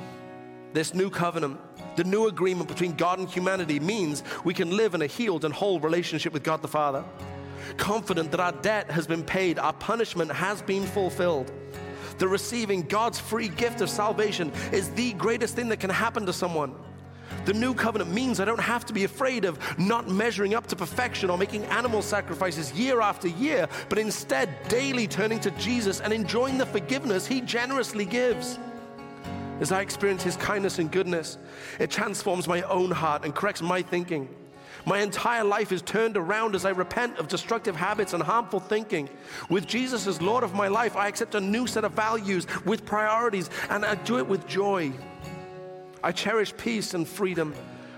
[0.71, 1.59] This new covenant,
[1.97, 5.53] the new agreement between God and humanity, means we can live in a healed and
[5.53, 7.03] whole relationship with God the Father
[7.77, 11.51] confident that our debt has been paid, our punishment has been fulfilled.
[12.17, 16.33] The receiving God's free gift of salvation is the greatest thing that can happen to
[16.33, 16.75] someone.
[17.45, 20.75] The new covenant means I don't have to be afraid of not measuring up to
[20.75, 26.13] perfection or making animal sacrifices year after year, but instead daily turning to Jesus and
[26.13, 28.59] enjoying the forgiveness He generously gives.
[29.59, 31.37] As I experience His kindness and goodness,
[31.79, 34.27] it transforms my own heart and corrects my thinking.
[34.85, 39.07] My entire life is turned around as I repent of destructive habits and harmful thinking.
[39.49, 42.85] With Jesus as Lord of my life, I accept a new set of values with
[42.85, 44.91] priorities, and I do it with joy.
[46.03, 47.55] I cherish peace and freedom,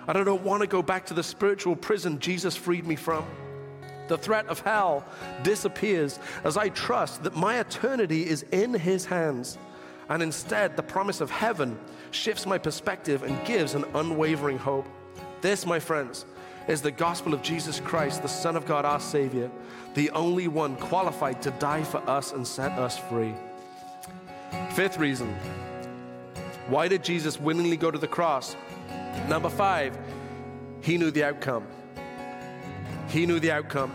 [0.08, 3.26] I don't want to go back to the spiritual prison Jesus freed me from.
[4.08, 5.04] The threat of hell
[5.42, 9.58] disappears as I trust that my eternity is in His hands.
[10.10, 11.80] And instead, the promise of heaven
[12.12, 14.88] shifts my perspective and gives an unwavering hope.
[15.42, 16.26] This, my friends,
[16.68, 19.50] is the gospel of Jesus Christ, the Son of God, our Savior,
[19.96, 23.34] the only one qualified to die for us and set us free.
[24.74, 25.36] Fifth reason
[26.68, 28.56] why did Jesus willingly go to the cross?
[29.28, 29.98] Number five,
[30.82, 31.68] he knew the outcome.
[33.10, 33.92] He knew the outcome.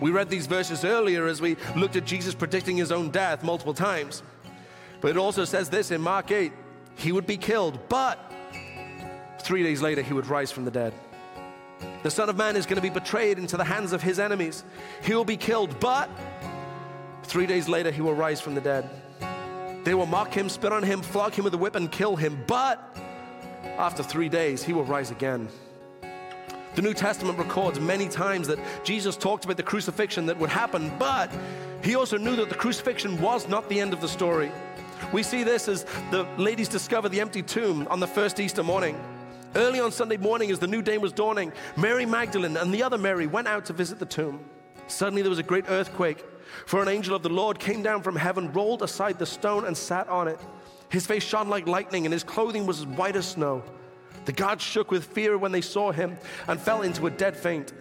[0.00, 3.74] We read these verses earlier as we looked at Jesus predicting his own death multiple
[3.74, 4.22] times.
[5.00, 6.52] But it also says this in Mark 8
[6.96, 8.18] he would be killed, but
[9.38, 10.92] three days later he would rise from the dead.
[12.02, 14.64] The Son of Man is going to be betrayed into the hands of his enemies.
[15.02, 16.10] He will be killed, but
[17.22, 18.90] three days later he will rise from the dead.
[19.88, 22.44] They will mock him, spit on him, flog him with a whip, and kill him,
[22.46, 22.94] but
[23.78, 25.48] after three days he will rise again.
[26.74, 30.92] The New Testament records many times that Jesus talked about the crucifixion that would happen,
[30.98, 31.30] but
[31.82, 34.52] he also knew that the crucifixion was not the end of the story.
[35.10, 38.94] We see this as the ladies discover the empty tomb on the first Easter morning.
[39.54, 42.98] Early on Sunday morning, as the new day was dawning, Mary Magdalene and the other
[42.98, 44.44] Mary went out to visit the tomb.
[44.86, 46.22] Suddenly, there was a great earthquake,
[46.66, 49.76] for an angel of the Lord came down from heaven, rolled aside the stone, and
[49.76, 50.40] sat on it.
[50.88, 53.62] His face shone like lightning, and his clothing was as white as snow.
[54.24, 56.18] The guards shook with fear when they saw him
[56.48, 57.72] and fell into a dead faint.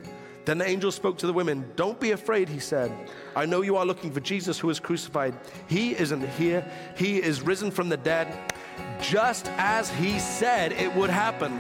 [0.45, 1.70] Then the angel spoke to the women.
[1.76, 2.91] Don't be afraid, he said.
[3.36, 5.36] I know you are looking for Jesus who was crucified.
[5.68, 6.65] He isn't here,
[6.95, 8.28] he is risen from the dead
[9.01, 11.51] just as he said it would happen.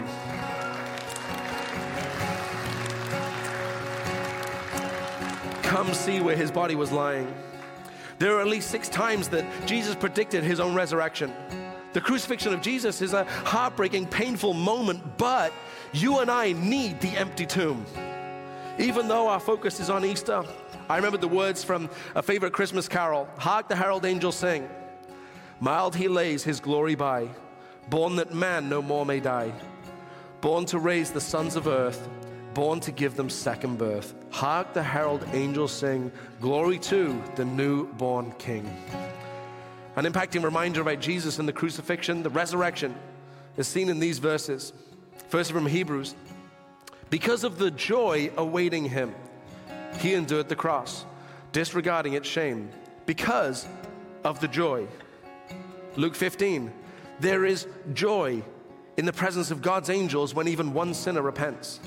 [5.77, 7.31] Come see where his body was lying.
[8.17, 11.31] There are at least six times that Jesus predicted his own resurrection.
[11.93, 15.53] The crucifixion of Jesus is a heartbreaking, painful moment, but
[15.93, 17.85] you and I need the empty tomb.
[18.79, 20.43] Even though our focus is on Easter,
[20.89, 24.67] I remember the words from a favorite Christmas carol Hark the herald angels sing.
[25.59, 27.29] Mild he lays his glory by,
[27.87, 29.53] born that man no more may die,
[30.41, 32.09] born to raise the sons of earth,
[32.57, 34.15] born to give them second birth.
[34.31, 38.65] Hark the herald angels sing, Glory to the newborn King.
[39.95, 42.95] An impacting reminder about Jesus and the crucifixion, the resurrection,
[43.57, 44.73] is seen in these verses.
[45.29, 46.15] First from Hebrews.
[47.11, 49.13] Because of the joy awaiting him,
[49.99, 51.05] he endured the cross,
[51.51, 52.71] disregarding its shame.
[53.05, 53.67] Because
[54.23, 54.87] of the joy.
[55.95, 56.73] Luke 15,
[57.19, 58.41] there is joy
[58.97, 61.79] in the presence of God's angels when even one sinner repents.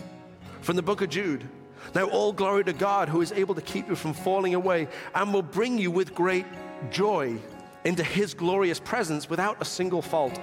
[0.63, 1.49] From the book of Jude,
[1.95, 5.33] now all glory to God who is able to keep you from falling away and
[5.33, 6.47] will bring you with great
[6.91, 7.39] joy
[7.85, 10.39] into his glorious presence without a single fault.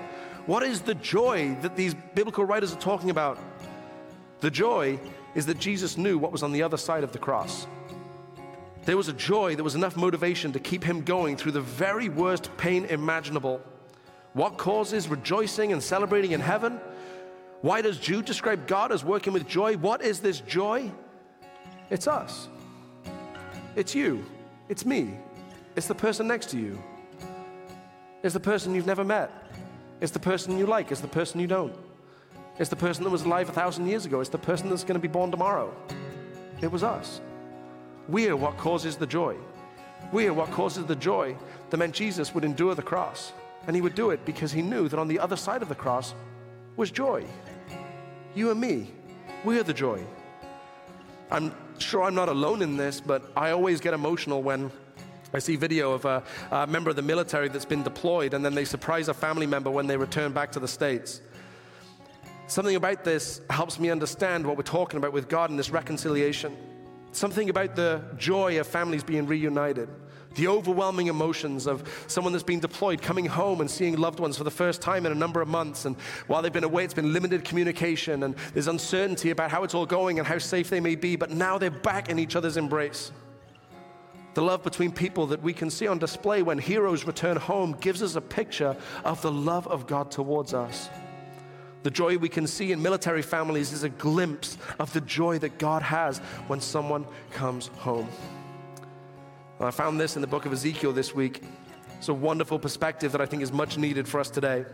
[0.48, 3.38] What is the joy that these biblical writers are talking about?
[4.40, 5.00] The joy
[5.36, 7.68] is that Jesus knew what was on the other side of the cross.
[8.86, 12.10] There was a joy, there was enough motivation to keep him going through the very
[12.10, 13.62] worst pain imaginable.
[14.34, 16.80] What causes rejoicing and celebrating in heaven?
[17.62, 19.78] Why does Jude describe God as working with joy?
[19.78, 20.92] What is this joy?
[21.90, 22.48] It's us.
[23.76, 24.26] It's you.
[24.70, 25.18] It's me.
[25.76, 26.82] It's the person next to you.
[28.24, 29.32] It's the person you've never met.
[30.02, 31.74] It's the person you like, it's the person you don't.
[32.60, 34.96] It's the person that was alive a thousand years ago, it's the person that's going
[34.96, 35.76] to be born tomorrow.
[36.62, 37.22] It was us.
[38.10, 39.36] We are what causes the joy.
[40.12, 41.36] We are what causes the joy
[41.70, 43.34] that meant Jesus would endure the cross.
[43.68, 45.76] And he would do it because he knew that on the other side of the
[45.76, 46.16] cross
[46.78, 47.26] was joy.
[48.38, 48.92] You and me,
[49.44, 50.06] we are the joy.
[51.32, 54.72] I'm sure I'm not alone in this, but I always get emotional when
[55.34, 56.22] I see video of a,
[56.52, 59.72] a, member of the military that's been deployed and then they surprise a family member
[59.72, 61.20] when they return back to the States.
[62.46, 66.56] Something about this helps me understand what we're talking about with God and this reconciliation.
[67.14, 69.90] Something about the joy of families being reunited,
[70.36, 74.44] the overwhelming emotions of someone that's been deployed coming home and seeing loved ones for
[74.44, 75.86] the first time in a number of months.
[75.86, 75.96] And
[76.28, 79.86] while they've been away, it's been limited communication and there's uncertainty about how it's all
[79.86, 83.12] going and how safe they may be, but now they're back in each other's embrace.
[84.34, 88.04] The love between people that we can see on display when heroes return home gives
[88.04, 90.90] us a picture of the love of God towards us.
[91.82, 95.58] The joy we can see in military families is a glimpse of the joy that
[95.58, 98.08] God has when someone comes home.
[99.60, 101.42] I found this in the book of Ezekiel this week.
[101.98, 104.66] It's a wonderful perspective that I think is much needed for us today.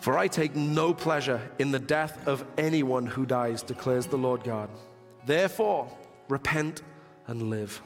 [0.00, 4.44] For I take no pleasure in the death of anyone who dies, declares the Lord
[4.44, 4.70] God.
[5.26, 5.90] Therefore,
[6.28, 6.82] repent
[7.26, 7.82] and live.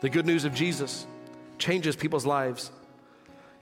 [0.00, 1.06] The good news of Jesus
[1.58, 2.70] changes people's lives.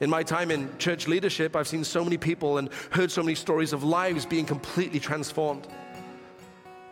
[0.01, 3.36] In my time in church leadership, I've seen so many people and heard so many
[3.36, 5.68] stories of lives being completely transformed.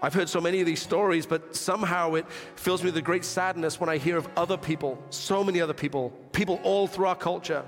[0.02, 2.26] I've heard so many of these stories, but somehow it
[2.56, 5.72] fills me with a great sadness when I hear of other people, so many other
[5.72, 7.64] people, people all through our culture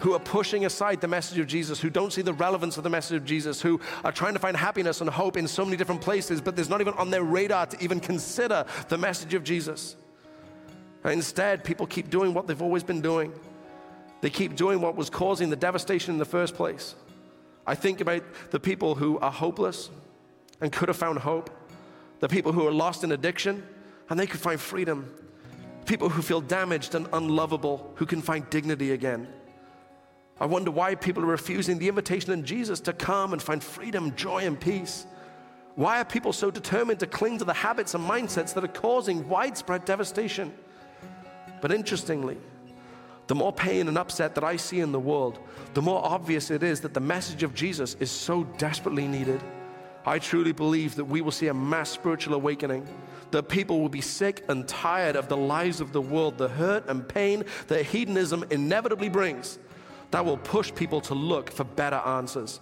[0.00, 2.90] who are pushing aside the message of Jesus, who don't see the relevance of the
[2.90, 6.00] message of Jesus, who are trying to find happiness and hope in so many different
[6.00, 9.96] places, but there's not even on their radar to even consider the message of Jesus.
[11.04, 13.32] instead, people keep doing what they've always been doing.
[14.22, 16.94] They keep doing what was causing the devastation in the first place.
[17.66, 19.90] I think about the people who are hopeless
[20.62, 21.50] and could have found hope,
[22.20, 23.66] the people who are lost in addiction
[24.08, 25.12] and they could find freedom,
[25.86, 29.26] people who feel damaged and unlovable who can find dignity again.
[30.38, 34.14] I wonder why people are refusing the invitation in Jesus to come and find freedom,
[34.16, 35.06] joy, and peace.
[35.74, 39.28] Why are people so determined to cling to the habits and mindsets that are causing
[39.28, 40.52] widespread devastation?
[41.60, 42.38] But interestingly,
[43.26, 45.38] the more pain and upset that I see in the world,
[45.74, 49.40] the more obvious it is that the message of Jesus is so desperately needed.
[50.04, 52.86] I truly believe that we will see a mass spiritual awakening.
[53.30, 56.88] That people will be sick and tired of the lies of the world, the hurt
[56.88, 59.58] and pain that hedonism inevitably brings,
[60.10, 62.60] that will push people to look for better answers.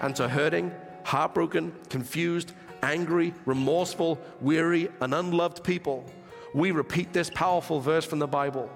[0.00, 0.72] And to hurting,
[1.04, 6.04] heartbroken, confused, angry, remorseful, weary, and unloved people,
[6.52, 8.70] we repeat this powerful verse from the Bible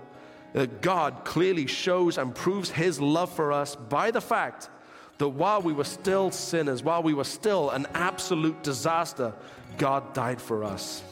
[0.54, 4.70] that God clearly shows and proves his love for us by the fact
[5.18, 9.34] that while we were still sinners, while we were still an absolute disaster,
[9.76, 11.02] God died for us.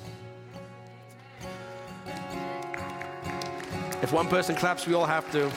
[4.02, 5.48] If one person claps, we all have to.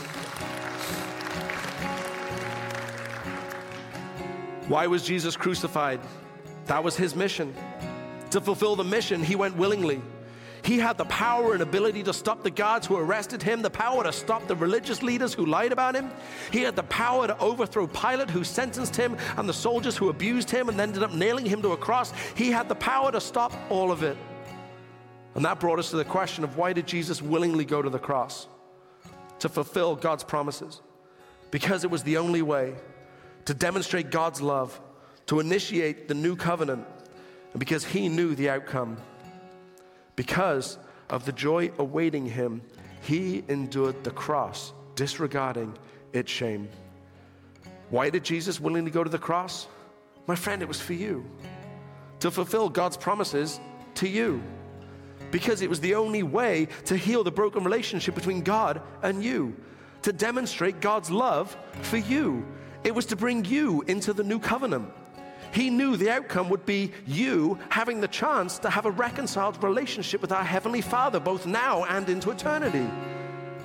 [4.67, 5.99] Why was Jesus crucified?
[6.65, 7.53] That was his mission.
[8.31, 10.01] To fulfill the mission, he went willingly.
[10.63, 14.03] He had the power and ability to stop the guards who arrested him, the power
[14.03, 16.11] to stop the religious leaders who lied about him.
[16.51, 20.49] He had the power to overthrow Pilate, who sentenced him, and the soldiers who abused
[20.49, 22.13] him and ended up nailing him to a cross.
[22.35, 24.17] He had the power to stop all of it.
[25.35, 27.99] And that brought us to the question of why did Jesus willingly go to the
[27.99, 28.47] cross?
[29.39, 30.81] To fulfill God's promises.
[31.51, 32.75] Because it was the only way
[33.45, 34.79] to demonstrate God's love,
[35.27, 36.85] to initiate the new covenant,
[37.53, 38.97] and because he knew the outcome.
[40.19, 40.77] Because
[41.09, 42.61] of the joy awaiting him,
[42.99, 45.77] he endured the cross, disregarding
[46.11, 46.67] its shame.
[47.89, 49.69] Why did Jesus willingly go to the cross?
[50.27, 51.23] My friend, it was for you.
[52.19, 53.61] To fulfill God's promises
[53.95, 54.43] to you.
[55.31, 59.55] Because it was the only way to heal the broken relationship between God and you.
[60.01, 62.45] To demonstrate God's love for you.
[62.83, 64.91] It was to bring you into the new covenant.
[65.51, 70.21] He knew the outcome would be you having the chance to have a reconciled relationship
[70.21, 72.87] with our Heavenly Father, both now and into eternity.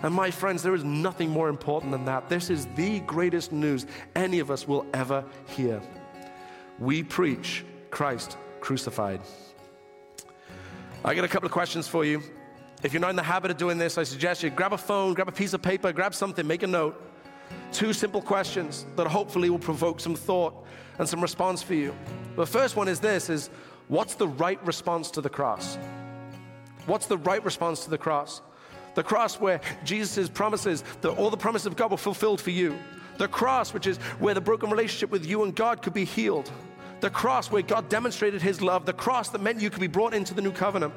[0.03, 2.29] And my friends, there is nothing more important than that.
[2.29, 5.81] This is the greatest news any of us will ever hear.
[6.79, 9.21] We preach Christ crucified.
[11.05, 12.23] I got a couple of questions for you.
[12.83, 15.15] If you're not in the habit of doing this, I suggest you grab a phone,
[15.15, 17.01] grab a piece of paper, grab something, make a note.
[17.73, 20.55] Two simple questions that hopefully will provoke some thought
[20.99, 21.95] and some response for you.
[22.37, 23.51] The first one is this is
[23.89, 25.77] what's the right response to the cross?
[26.87, 28.43] What's the right response to the cross?
[28.95, 32.79] The cross where Jesus' promises, that all the promises of God were fulfilled for you.
[33.19, 36.51] The cross, which is where the broken relationship with you and God could be healed.
[37.01, 38.87] The cross where God demonstrated his love.
[38.87, 40.95] The cross that meant you could be brought into the new covenant.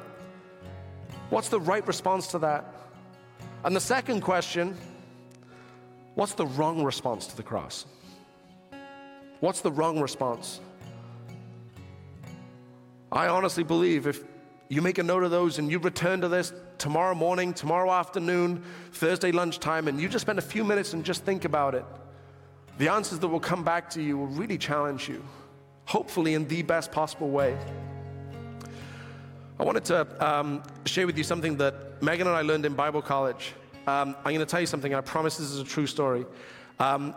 [1.29, 2.73] What's the right response to that?
[3.63, 4.77] And the second question
[6.17, 7.85] what's the wrong response to the cross?
[9.39, 10.59] What's the wrong response?
[13.11, 14.23] I honestly believe if
[14.67, 18.63] you make a note of those and you return to this tomorrow morning, tomorrow afternoon,
[18.93, 21.85] Thursday lunchtime, and you just spend a few minutes and just think about it,
[22.79, 25.23] the answers that will come back to you will really challenge you,
[25.85, 27.55] hopefully in the best possible way.
[29.59, 33.03] I wanted to um, share with you something that Megan and I learned in Bible
[33.03, 33.53] college.
[33.87, 36.25] Um, I'm going to tell you something, I promise this is a true story.
[36.77, 37.15] Um,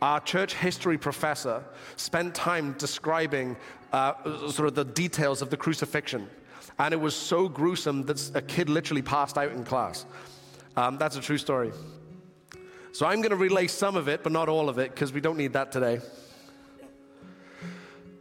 [0.00, 1.64] our church history professor
[1.96, 3.56] spent time describing
[3.92, 4.14] uh,
[4.48, 6.30] sort of the details of the crucifixion.
[6.78, 10.06] And it was so gruesome that a kid literally passed out in class.
[10.76, 11.72] Um, that's a true story.
[12.92, 15.20] So I'm going to relay some of it, but not all of it, because we
[15.20, 16.00] don't need that today.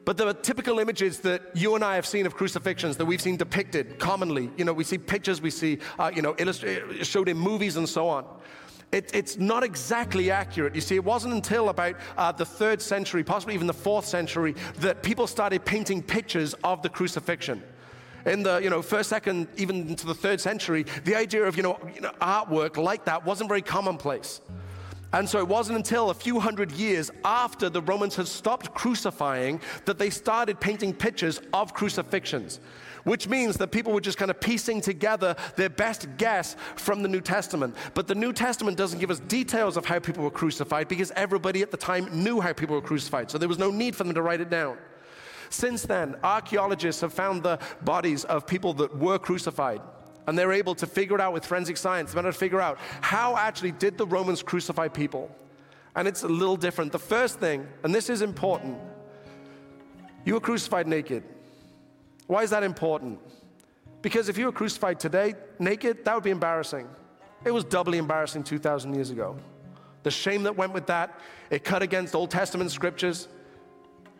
[0.05, 3.37] But the typical images that you and I have seen of crucifixions that we've seen
[3.37, 7.37] depicted commonly, you know, we see pictures, we see, uh, you know, illustrated, showed in
[7.37, 8.25] movies and so on.
[8.91, 10.75] It, it's not exactly accurate.
[10.75, 14.55] You see, it wasn't until about uh, the third century, possibly even the fourth century,
[14.79, 17.63] that people started painting pictures of the crucifixion
[18.25, 21.63] in the you know first, second, even into the third century, the idea of you
[21.63, 24.41] know, you know artwork like that wasn't very commonplace.
[25.13, 29.61] And so it wasn't until a few hundred years after the Romans had stopped crucifying
[29.85, 32.59] that they started painting pictures of crucifixions,
[33.03, 37.07] which means that people were just kind of piecing together their best guess from the
[37.07, 37.75] New Testament.
[37.93, 41.61] But the New Testament doesn't give us details of how people were crucified because everybody
[41.61, 43.29] at the time knew how people were crucified.
[43.29, 44.79] So there was no need for them to write it down.
[45.51, 49.81] Since then, archaeologists have found the bodies of people that were crucified.
[50.27, 52.13] And they're able to figure it out with forensic science.
[52.13, 55.29] They're able to figure out how actually did the Romans crucify people.
[55.95, 56.91] And it's a little different.
[56.91, 58.77] The first thing, and this is important,
[60.25, 61.23] you were crucified naked.
[62.27, 63.19] Why is that important?
[64.01, 66.87] Because if you were crucified today naked, that would be embarrassing.
[67.45, 69.37] It was doubly embarrassing 2,000 years ago.
[70.03, 71.19] The shame that went with that,
[71.49, 73.27] it cut against Old Testament scriptures.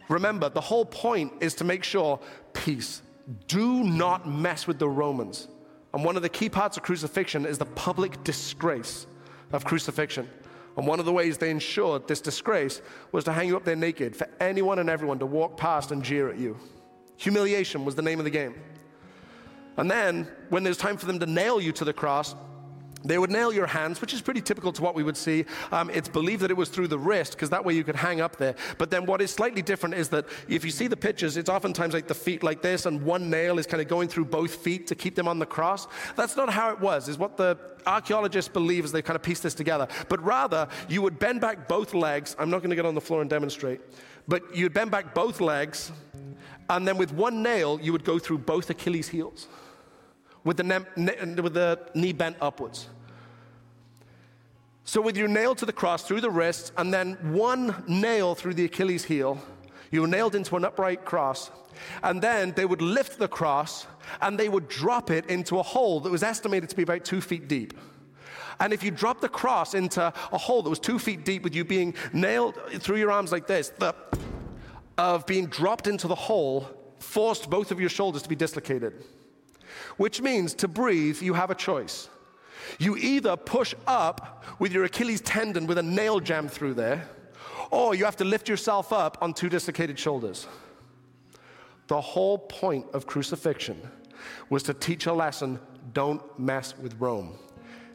[0.10, 2.20] Remember, the whole point is to make sure
[2.54, 3.02] peace.
[3.48, 5.48] Do not mess with the Romans.
[5.94, 9.06] And one of the key parts of crucifixion is the public disgrace
[9.52, 10.28] of crucifixion.
[10.76, 12.82] And one of the ways they ensured this disgrace
[13.12, 16.04] was to hang you up there naked for anyone and everyone to walk past and
[16.04, 16.58] jeer at you.
[17.18, 18.56] Humiliation was the name of the game.
[19.78, 22.36] And then, when there's time for them to nail you to the cross,
[23.04, 25.46] they would nail your hands, which is pretty typical to what we would see.
[25.72, 28.22] Um, it's believed that it was through the wrist, because that way you could hang
[28.22, 28.56] up there.
[28.78, 31.94] But then what is slightly different is that if you see the pictures, it's oftentimes
[31.94, 34.88] like the feet like this, and one nail is kind of going through both feet
[34.88, 35.88] to keep them on the cross.
[36.16, 39.42] That's not how it was, is what the archaeologists believe as they kind of piece
[39.42, 39.88] this together.
[40.08, 42.36] But rather, you would bend back both legs.
[42.40, 43.82] I'm not going to get on the floor and demonstrate.
[44.28, 45.92] But you'd bend back both legs,
[46.70, 49.48] and then with one nail, you would go through both Achilles' heels
[50.44, 52.90] with the, ne- with the knee bent upwards.
[54.86, 58.56] So, with your nail to the cross through the wrist, and then one nail through
[58.56, 59.42] the Achilles heel,
[59.92, 61.52] you were nailed into an upright cross.
[62.04, 63.88] And then they would lift the cross
[64.22, 67.20] and they would drop it into a hole that was estimated to be about two
[67.20, 67.74] feet deep.
[68.60, 71.56] And if you dropped the cross into a hole that was two feet deep with
[71.56, 73.96] you being nailed through your arms like this, the
[74.98, 76.68] of being dropped into the hole
[77.00, 78.94] forced both of your shoulders to be dislocated.
[79.98, 82.10] Which means to breathe, you have a choice.
[82.80, 87.08] You either push up with your Achilles tendon with a nail jammed through there,
[87.72, 90.48] or you have to lift yourself up on two dislocated shoulders.
[91.88, 93.82] The whole point of crucifixion
[94.50, 95.60] was to teach a lesson
[95.94, 97.38] don't mess with Rome.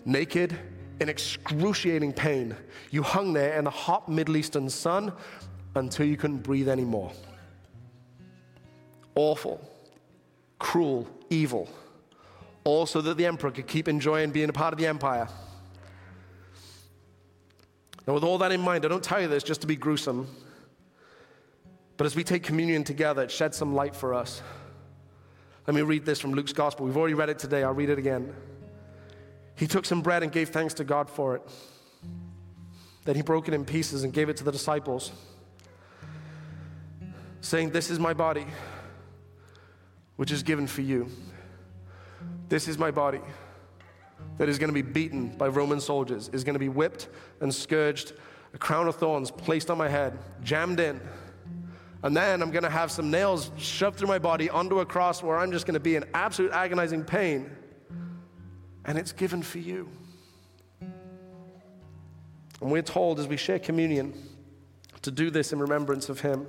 [0.05, 0.59] Naked,
[1.01, 2.57] in excruciating pain,
[2.91, 5.12] you hung there in the hot Middle Eastern sun
[5.74, 7.12] until you couldn't breathe anymore.
[9.14, 9.61] Awful,
[10.59, 11.68] cruel, evil
[12.68, 15.26] all so that the emperor could keep enjoying being a part of the empire.
[18.06, 20.28] Now, with all that in mind, I don't tell you this just to be gruesome,
[21.96, 24.42] but as we take communion together, it sheds some light for us.
[25.66, 26.86] Let me read this from Luke's gospel.
[26.86, 28.34] We've already read it today, I'll read it again.
[29.56, 31.42] He took some bread and gave thanks to God for it.
[33.04, 35.11] Then he broke it in pieces and gave it to the disciples,
[37.40, 38.46] saying, This is my body,
[40.19, 41.09] which is given for you.
[42.49, 43.21] This is my body
[44.37, 47.09] that is going to be beaten by Roman soldiers, is going to be whipped
[47.41, 48.14] and scourged,
[48.53, 51.01] a crown of thorns placed on my head, jammed in.
[52.03, 55.23] And then I'm going to have some nails shoved through my body onto a cross
[55.23, 57.51] where I'm just going to be in absolute agonizing pain.
[58.85, 59.89] and it's given for you.
[60.81, 64.14] And we're told as we share communion
[65.03, 66.49] to do this in remembrance of Him.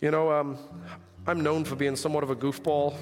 [0.00, 0.56] You know, um,
[1.26, 2.94] I'm known for being somewhat of a goofball,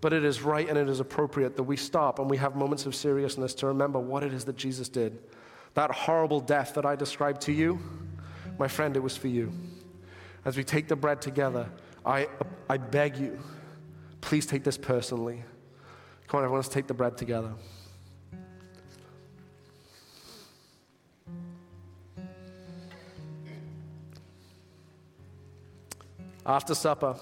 [0.00, 2.86] but it is right and it is appropriate that we stop and we have moments
[2.86, 5.18] of seriousness to remember what it is that Jesus did.
[5.74, 7.80] That horrible death that I described to you,
[8.58, 9.52] my friend, it was for you.
[10.44, 11.68] As we take the bread together,
[12.04, 12.28] I,
[12.70, 13.38] I beg you,
[14.20, 15.42] please take this personally.
[16.28, 17.52] Come on, everyone, let's take the bread together.
[26.46, 27.16] After supper,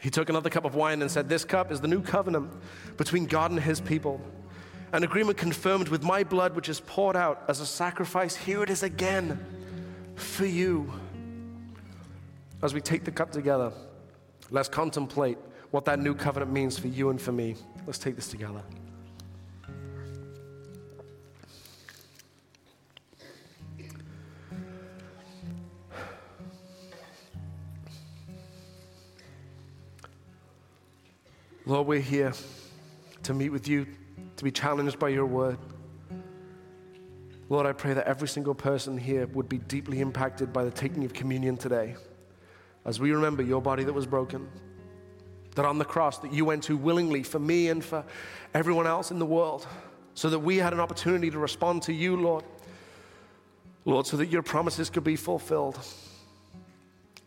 [0.00, 2.50] he took another cup of wine and said, This cup is the new covenant
[2.96, 4.20] between God and his people,
[4.92, 8.34] an agreement confirmed with my blood, which is poured out as a sacrifice.
[8.34, 9.38] Here it is again
[10.16, 10.92] for you.
[12.62, 13.72] As we take the cup together,
[14.50, 15.38] let's contemplate
[15.70, 17.54] what that new covenant means for you and for me.
[17.86, 18.62] Let's take this together.
[31.64, 32.32] Lord, we're here
[33.22, 33.86] to meet with you,
[34.36, 35.58] to be challenged by your word.
[37.48, 41.04] Lord, I pray that every single person here would be deeply impacted by the taking
[41.04, 41.94] of communion today.
[42.84, 44.48] As we remember your body that was broken,
[45.54, 48.04] that on the cross that you went to willingly for me and for
[48.54, 49.64] everyone else in the world,
[50.14, 52.44] so that we had an opportunity to respond to you, Lord.
[53.84, 55.78] Lord, so that your promises could be fulfilled.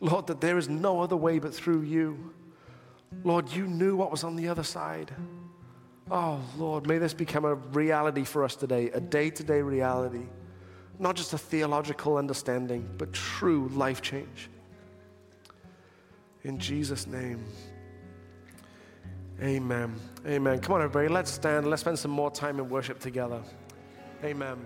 [0.01, 2.33] Lord, that there is no other way but through you.
[3.23, 5.11] Lord, you knew what was on the other side.
[6.11, 10.27] Oh, Lord, may this become a reality for us today, a day to day reality.
[10.99, 14.49] Not just a theological understanding, but true life change.
[16.43, 17.43] In Jesus' name.
[19.41, 19.95] Amen.
[20.25, 20.59] Amen.
[20.59, 21.69] Come on, everybody, let's stand.
[21.69, 23.41] Let's spend some more time in worship together.
[24.23, 24.65] Amen.